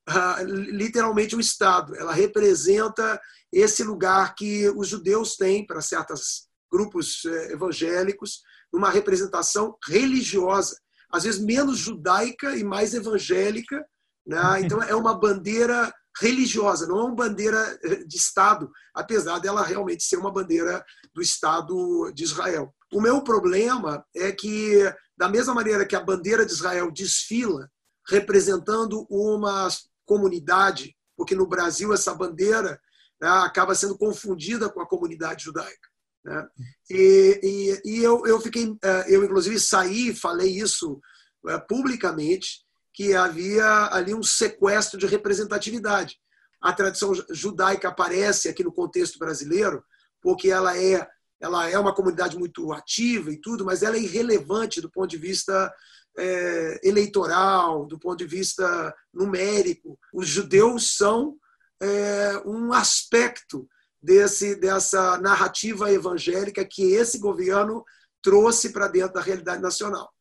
ah, 0.07 0.41
literalmente 0.43 1.35
o 1.35 1.39
Estado, 1.39 1.95
ela 1.95 2.13
representa 2.13 3.19
esse 3.51 3.83
lugar 3.83 4.35
que 4.35 4.69
os 4.69 4.87
judeus 4.87 5.35
têm 5.35 5.65
para 5.65 5.81
certos 5.81 6.47
grupos 6.71 7.23
eh, 7.25 7.53
evangélicos, 7.53 8.41
uma 8.71 8.91
representação 8.91 9.75
religiosa, 9.87 10.77
às 11.09 11.23
vezes 11.23 11.41
menos 11.41 11.77
judaica 11.79 12.55
e 12.55 12.63
mais 12.63 12.93
evangélica. 12.93 13.83
Né? 14.27 14.61
Então, 14.61 14.83
é 14.83 14.93
uma 14.93 15.17
bandeira 15.17 15.91
religiosa, 16.19 16.85
não 16.85 16.99
é 16.99 17.03
uma 17.03 17.15
bandeira 17.15 17.79
eh, 17.83 18.03
de 18.03 18.17
Estado, 18.17 18.69
apesar 18.93 19.39
dela 19.39 19.63
realmente 19.63 20.03
ser 20.03 20.17
uma 20.17 20.31
bandeira 20.31 20.83
do 21.13 21.21
Estado 21.21 22.11
de 22.13 22.23
Israel. 22.23 22.75
O 22.93 23.01
meu 23.01 23.23
problema 23.23 24.05
é 24.15 24.31
que 24.31 24.93
da 25.17 25.29
mesma 25.29 25.53
maneira 25.53 25.85
que 25.85 25.95
a 25.95 26.03
bandeira 26.03 26.45
de 26.45 26.51
Israel 26.51 26.91
desfila 26.91 27.69
representando 28.07 29.05
uma 29.09 29.67
comunidade, 30.05 30.95
porque 31.15 31.35
no 31.35 31.47
Brasil 31.47 31.93
essa 31.93 32.13
bandeira 32.13 32.79
né, 33.19 33.27
acaba 33.27 33.73
sendo 33.73 33.97
confundida 33.97 34.69
com 34.69 34.81
a 34.81 34.87
comunidade 34.87 35.43
judaica. 35.43 35.89
Né? 36.23 36.47
E, 36.89 37.39
e, 37.43 37.91
e 37.91 38.03
eu, 38.03 38.25
eu 38.25 38.39
fiquei, 38.41 38.75
é, 38.83 39.15
eu 39.15 39.23
inclusive 39.23 39.59
saí, 39.59 40.13
falei 40.13 40.59
isso 40.59 40.99
é, 41.47 41.57
publicamente, 41.59 42.65
que 42.93 43.13
havia 43.13 43.89
ali 43.91 44.13
um 44.13 44.23
sequestro 44.23 44.99
de 44.99 45.05
representatividade. 45.05 46.17
A 46.61 46.71
tradição 46.73 47.13
judaica 47.29 47.89
aparece 47.89 48.47
aqui 48.47 48.63
no 48.63 48.71
contexto 48.71 49.19
brasileiro 49.19 49.83
porque 50.21 50.49
ela 50.49 50.75
é 50.77 51.07
ela 51.39 51.69
é 51.69 51.77
uma 51.77 51.93
comunidade 51.93 52.37
muito 52.37 52.71
ativa 52.71 53.31
e 53.31 53.39
tudo, 53.39 53.65
mas 53.65 53.83
ela 53.83 53.95
é 53.95 54.01
irrelevante 54.01 54.81
do 54.81 54.89
ponto 54.89 55.09
de 55.09 55.17
vista 55.17 55.73
é, 56.17 56.79
eleitoral, 56.87 57.85
do 57.85 57.99
ponto 57.99 58.17
de 58.17 58.25
vista 58.25 58.95
numérico. 59.13 59.99
Os 60.13 60.27
judeus 60.27 60.95
são 60.95 61.37
é, 61.81 62.37
um 62.45 62.71
aspecto 62.71 63.67
desse, 64.01 64.55
dessa 64.55 65.17
narrativa 65.17 65.91
evangélica 65.91 66.63
que 66.63 66.93
esse 66.93 67.19
governo 67.19 67.83
trouxe 68.21 68.71
para 68.71 68.87
dentro 68.87 69.13
da 69.13 69.21
realidade 69.21 69.61
nacional. 69.61 70.11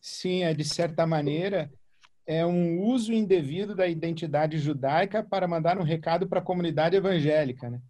Sim, 0.00 0.42
é 0.42 0.52
de 0.52 0.64
certa 0.64 1.06
maneira 1.06 1.70
é 2.26 2.44
um 2.44 2.80
uso 2.80 3.12
indevido 3.12 3.74
da 3.74 3.86
identidade 3.86 4.58
judaica 4.58 5.22
para 5.22 5.46
mandar 5.46 5.78
um 5.78 5.82
recado 5.82 6.26
para 6.26 6.40
a 6.40 6.44
comunidade 6.44 6.96
evangélica, 6.96 7.68
né? 7.68 7.80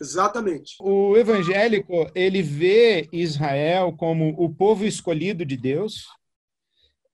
Exatamente. 0.00 0.76
O 0.80 1.16
evangélico, 1.16 2.10
ele 2.14 2.42
vê 2.42 3.08
Israel 3.12 3.92
como 3.92 4.34
o 4.38 4.52
povo 4.54 4.84
escolhido 4.84 5.44
de 5.44 5.56
Deus 5.56 6.06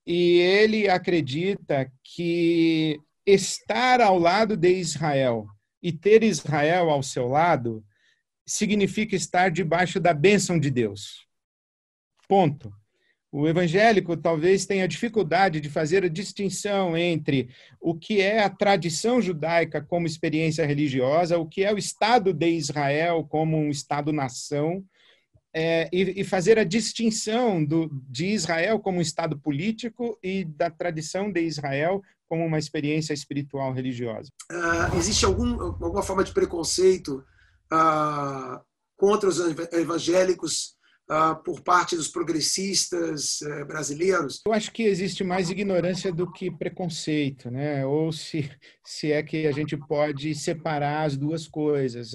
e 0.06 0.38
ele 0.40 0.88
acredita 0.88 1.90
que 2.02 3.00
estar 3.24 4.00
ao 4.00 4.18
lado 4.18 4.56
de 4.56 4.72
Israel 4.74 5.46
e 5.82 5.92
ter 5.92 6.22
Israel 6.22 6.90
ao 6.90 7.02
seu 7.02 7.28
lado 7.28 7.84
significa 8.46 9.14
estar 9.14 9.50
debaixo 9.50 10.00
da 10.00 10.12
bênção 10.12 10.58
de 10.58 10.70
Deus. 10.70 11.26
Ponto. 12.28 12.72
O 13.34 13.48
evangélico 13.48 14.14
talvez 14.14 14.66
tenha 14.66 14.86
dificuldade 14.86 15.58
de 15.58 15.70
fazer 15.70 16.04
a 16.04 16.08
distinção 16.08 16.94
entre 16.94 17.48
o 17.80 17.94
que 17.94 18.20
é 18.20 18.44
a 18.44 18.50
tradição 18.50 19.22
judaica 19.22 19.80
como 19.80 20.06
experiência 20.06 20.66
religiosa, 20.66 21.38
o 21.38 21.46
que 21.46 21.64
é 21.64 21.72
o 21.72 21.78
Estado 21.78 22.34
de 22.34 22.50
Israel 22.50 23.24
como 23.24 23.56
um 23.56 23.70
Estado-nação, 23.70 24.84
é, 25.54 25.88
e, 25.90 26.20
e, 26.20 26.24
fazer 26.24 26.58
a 26.58 26.64
distinção 26.64 27.62
do, 27.62 27.90
de 28.08 28.26
Israel 28.26 28.78
como 28.78 28.98
um 28.98 29.02
Estado 29.02 29.38
político 29.38 30.18
e 30.22 30.44
da 30.44 30.70
tradição 30.70 31.30
de 31.30 31.42
Israel 31.42 32.02
como 32.26 32.44
uma 32.44 32.58
experiência 32.58 33.12
espiritual 33.12 33.72
religiosa? 33.72 34.30
Uh, 34.50 34.96
existe 34.96 35.24
algum, 35.24 35.60
alguma 35.60 36.02
forma 36.02 36.24
de 36.24 36.32
preconceito 36.32 37.22
uh, 37.72 38.60
contra 38.96 39.28
os 39.28 39.38
evangélicos 39.72 40.74
por 41.44 41.60
parte 41.60 41.94
dos 41.94 42.08
progressistas 42.08 43.40
uh, 43.42 43.66
brasileiros? 43.66 44.40
Eu 44.46 44.52
acho 44.52 44.72
que 44.72 44.82
existe 44.84 45.22
mais 45.22 45.50
ignorância 45.50 46.12
do 46.12 46.30
que 46.30 46.50
preconceito, 46.50 47.50
né? 47.50 47.84
Ou 47.84 48.12
se, 48.12 48.50
se 48.84 49.12
é 49.12 49.22
que 49.22 49.46
a 49.46 49.52
gente 49.52 49.76
pode 49.76 50.34
separar 50.34 51.04
as 51.04 51.16
duas 51.16 51.46
coisas, 51.46 52.12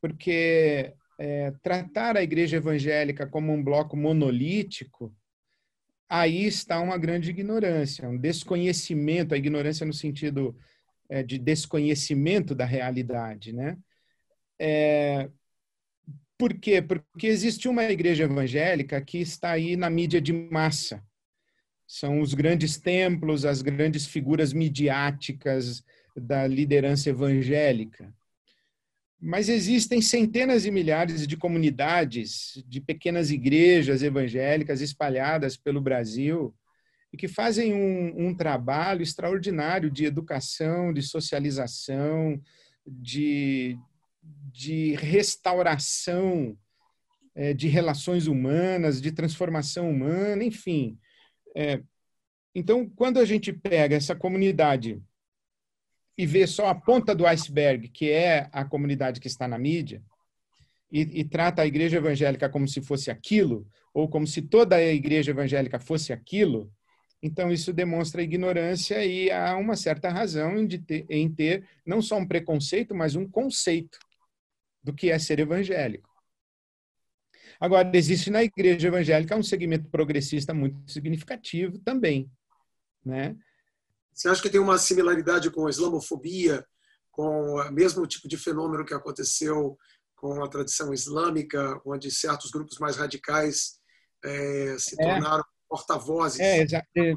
porque 0.00 0.92
é, 1.18 1.52
tratar 1.62 2.16
a 2.16 2.22
igreja 2.22 2.58
evangélica 2.58 3.26
como 3.26 3.52
um 3.52 3.62
bloco 3.62 3.96
monolítico 3.96 5.14
aí 6.08 6.46
está 6.46 6.80
uma 6.80 6.96
grande 6.96 7.30
ignorância, 7.30 8.08
um 8.08 8.16
desconhecimento, 8.16 9.34
a 9.34 9.38
ignorância 9.38 9.84
no 9.84 9.92
sentido 9.92 10.56
é, 11.08 11.22
de 11.22 11.38
desconhecimento 11.38 12.54
da 12.54 12.64
realidade, 12.64 13.52
né? 13.52 13.76
É, 14.58 15.30
por 16.38 16.54
quê? 16.54 16.80
Porque 16.80 17.26
existe 17.26 17.68
uma 17.68 17.82
igreja 17.84 18.24
evangélica 18.24 19.00
que 19.00 19.18
está 19.18 19.50
aí 19.50 19.76
na 19.76 19.90
mídia 19.90 20.20
de 20.20 20.32
massa. 20.32 21.02
São 21.84 22.20
os 22.20 22.32
grandes 22.32 22.78
templos, 22.78 23.44
as 23.44 23.60
grandes 23.60 24.06
figuras 24.06 24.52
midiáticas 24.52 25.82
da 26.16 26.46
liderança 26.46 27.10
evangélica. 27.10 28.14
Mas 29.20 29.48
existem 29.48 30.00
centenas 30.00 30.64
e 30.64 30.70
milhares 30.70 31.26
de 31.26 31.36
comunidades, 31.36 32.62
de 32.68 32.80
pequenas 32.80 33.32
igrejas 33.32 34.02
evangélicas 34.02 34.80
espalhadas 34.80 35.56
pelo 35.56 35.80
Brasil 35.80 36.54
e 37.12 37.16
que 37.16 37.26
fazem 37.26 37.74
um, 37.74 38.28
um 38.28 38.34
trabalho 38.34 39.02
extraordinário 39.02 39.90
de 39.90 40.04
educação, 40.04 40.92
de 40.92 41.02
socialização, 41.02 42.40
de, 42.86 43.76
de 44.22 44.94
restauração 44.96 46.56
é, 47.38 47.54
de 47.54 47.68
relações 47.68 48.26
humanas, 48.26 49.00
de 49.00 49.12
transformação 49.12 49.88
humana, 49.88 50.42
enfim. 50.42 50.98
É, 51.54 51.80
então, 52.52 52.88
quando 52.90 53.18
a 53.18 53.24
gente 53.24 53.52
pega 53.52 53.94
essa 53.94 54.16
comunidade 54.16 55.00
e 56.16 56.26
vê 56.26 56.48
só 56.48 56.66
a 56.66 56.74
ponta 56.74 57.14
do 57.14 57.24
iceberg, 57.24 57.88
que 57.90 58.10
é 58.10 58.48
a 58.52 58.64
comunidade 58.64 59.20
que 59.20 59.28
está 59.28 59.46
na 59.46 59.56
mídia, 59.56 60.02
e, 60.90 61.20
e, 61.20 61.24
trata 61.24 61.62
a 61.62 61.66
igreja 61.66 61.98
evangélica 61.98 62.48
como 62.48 62.66
se 62.66 62.82
fosse 62.82 63.08
aquilo, 63.08 63.64
ou 63.94 64.08
como 64.08 64.26
se 64.26 64.42
toda 64.42 64.74
a 64.74 64.82
igreja 64.82 65.30
evangélica 65.30 65.78
fosse 65.78 66.12
aquilo, 66.12 66.72
então 67.22 67.52
isso 67.52 67.72
demonstra 67.72 68.20
ignorância 68.20 69.04
e 69.04 69.30
há 69.30 69.56
uma 69.56 69.76
certa 69.76 70.08
razão 70.08 70.58
em, 70.58 70.66
ter, 70.66 71.06
em 71.08 71.30
ter 71.30 71.68
não 71.86 72.02
só 72.02 72.16
um 72.16 72.26
preconceito, 72.26 72.96
mas 72.96 73.14
um 73.14 73.28
conceito 73.28 73.98
do 74.88 74.94
que 74.94 75.10
é 75.10 75.18
ser 75.18 75.38
evangélico. 75.38 76.08
Agora, 77.60 77.90
existe 77.94 78.30
na 78.30 78.42
igreja 78.42 78.88
evangélica 78.88 79.36
um 79.36 79.42
segmento 79.42 79.88
progressista 79.90 80.54
muito 80.54 80.90
significativo 80.90 81.78
também, 81.80 82.30
né? 83.04 83.36
Você 84.14 84.28
acha 84.28 84.40
que 84.40 84.50
tem 84.50 84.60
uma 84.60 84.78
similaridade 84.78 85.50
com 85.50 85.66
a 85.66 85.70
islamofobia, 85.70 86.66
com 87.10 87.54
o 87.54 87.70
mesmo 87.70 88.06
tipo 88.06 88.26
de 88.28 88.36
fenômeno 88.36 88.84
que 88.84 88.94
aconteceu 88.94 89.76
com 90.16 90.42
a 90.42 90.48
tradição 90.48 90.92
islâmica, 90.92 91.80
onde 91.84 92.10
certos 92.10 92.50
grupos 92.50 92.78
mais 92.78 92.96
radicais 92.96 93.78
é, 94.24 94.76
se 94.78 95.00
é. 95.00 95.04
tornaram 95.04 95.44
porta-vozes? 95.68 96.40
É, 96.40 96.62
é, 96.62 97.14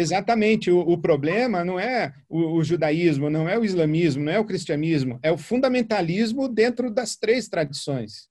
exatamente. 0.00 0.70
O, 0.70 0.80
o, 0.80 0.98
problema 0.98 1.64
não 1.64 1.78
é 1.78 2.12
o, 2.28 2.56
o, 2.56 2.64
judaísmo, 2.64 3.30
não 3.30 3.48
é 3.48 3.58
o 3.58 3.64
islamismo, 3.64 4.24
não 4.24 4.32
é 4.32 4.38
o 4.38 4.44
cristianismo, 4.44 5.18
é 5.22 5.30
o 5.30 5.38
fundamentalismo 5.38 6.48
dentro 6.48 6.90
das 6.90 7.16
três 7.16 7.48
tradições. 7.48 8.28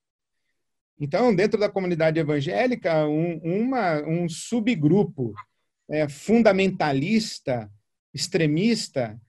Então, 0.99 1.33
dentro 1.33 1.59
da 1.59 1.69
comunidade 1.69 2.19
evangélica, 2.19 3.07
um, 3.07 3.37
uma, 3.43 4.01
um 4.01 4.27
subgrupo 4.27 5.33
é, 5.89 6.09
fundamentalista 6.09 7.69
extremista 8.13 9.19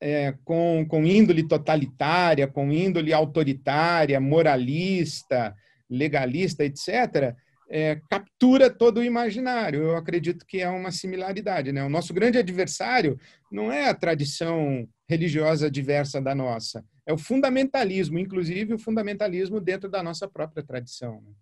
é, 0.00 0.34
com, 0.44 0.84
com 0.88 1.06
índole 1.06 1.46
totalitária, 1.46 2.48
com 2.48 2.72
índole 2.72 3.12
autoritária, 3.12 4.20
moralista, 4.20 5.54
legalista, 5.88 6.64
etc., 6.64 7.36
é, 7.72 7.98
captura 8.10 8.68
todo 8.68 8.98
o 8.98 9.04
imaginário. 9.04 9.82
Eu 9.82 9.96
acredito 9.96 10.44
que 10.46 10.60
é 10.60 10.68
uma 10.68 10.92
similaridade. 10.92 11.72
Né? 11.72 11.82
O 11.82 11.88
nosso 11.88 12.12
grande 12.12 12.36
adversário 12.36 13.18
não 13.50 13.72
é 13.72 13.88
a 13.88 13.94
tradição 13.94 14.86
religiosa 15.08 15.70
diversa 15.70 16.20
da 16.20 16.34
nossa, 16.34 16.84
é 17.06 17.12
o 17.12 17.18
fundamentalismo, 17.18 18.18
inclusive 18.18 18.74
o 18.74 18.78
fundamentalismo 18.78 19.60
dentro 19.60 19.88
da 19.88 20.02
nossa 20.02 20.28
própria 20.28 20.62
tradição. 20.62 21.22
Né? 21.22 21.32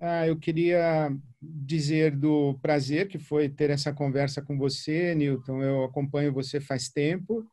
Ah, 0.00 0.26
eu 0.26 0.38
queria 0.38 1.14
dizer 1.40 2.16
do 2.16 2.58
prazer 2.62 3.06
que 3.06 3.18
foi 3.18 3.50
ter 3.50 3.68
essa 3.68 3.92
conversa 3.92 4.40
com 4.40 4.56
você, 4.56 5.14
Newton. 5.14 5.62
Eu 5.62 5.84
acompanho 5.84 6.32
você 6.32 6.58
faz 6.58 6.88
tempo 6.88 7.46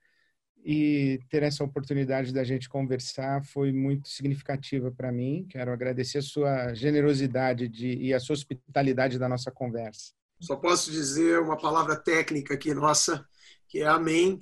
e 0.69 1.21
ter 1.29 1.43
essa 1.43 1.63
oportunidade 1.63 2.33
da 2.33 2.43
gente 2.43 2.67
conversar 2.67 3.41
foi 3.41 3.71
muito 3.71 4.09
significativa 4.09 4.91
para 4.91 5.13
mim. 5.13 5.47
Quero 5.49 5.71
agradecer 5.71 6.17
a 6.17 6.21
sua 6.21 6.73
generosidade 6.73 7.69
de, 7.69 7.93
e 7.93 8.13
a 8.13 8.19
sua 8.19 8.33
hospitalidade 8.33 9.17
da 9.17 9.29
nossa 9.29 9.49
conversa. 9.49 10.11
Só 10.41 10.57
posso 10.57 10.91
dizer 10.91 11.39
uma 11.39 11.55
palavra 11.55 11.95
técnica 11.95 12.53
aqui 12.53 12.73
nossa, 12.73 13.25
que 13.69 13.79
é 13.79 13.87
amém. 13.87 14.39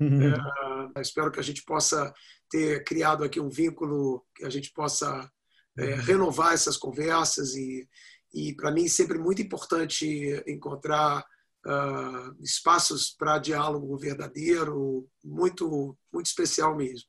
é, 0.00 1.00
espero 1.00 1.32
que 1.32 1.40
a 1.40 1.42
gente 1.42 1.64
possa 1.64 2.14
ter 2.48 2.84
criado 2.84 3.24
aqui 3.24 3.40
um 3.40 3.48
vínculo, 3.48 4.24
que 4.36 4.44
a 4.44 4.50
gente 4.50 4.72
possa 4.72 5.28
é, 5.76 5.94
uhum. 5.94 6.00
renovar 6.02 6.52
essas 6.54 6.76
conversas 6.76 7.56
e, 7.56 7.88
e 8.32 8.54
para 8.54 8.70
mim 8.70 8.86
sempre 8.86 9.18
muito 9.18 9.42
importante 9.42 10.40
encontrar 10.46 11.24
espaços 12.40 13.10
para 13.10 13.38
diálogo 13.38 13.96
verdadeiro, 13.96 15.06
muito 15.24 15.96
muito 16.12 16.26
especial 16.26 16.76
mesmo. 16.76 17.08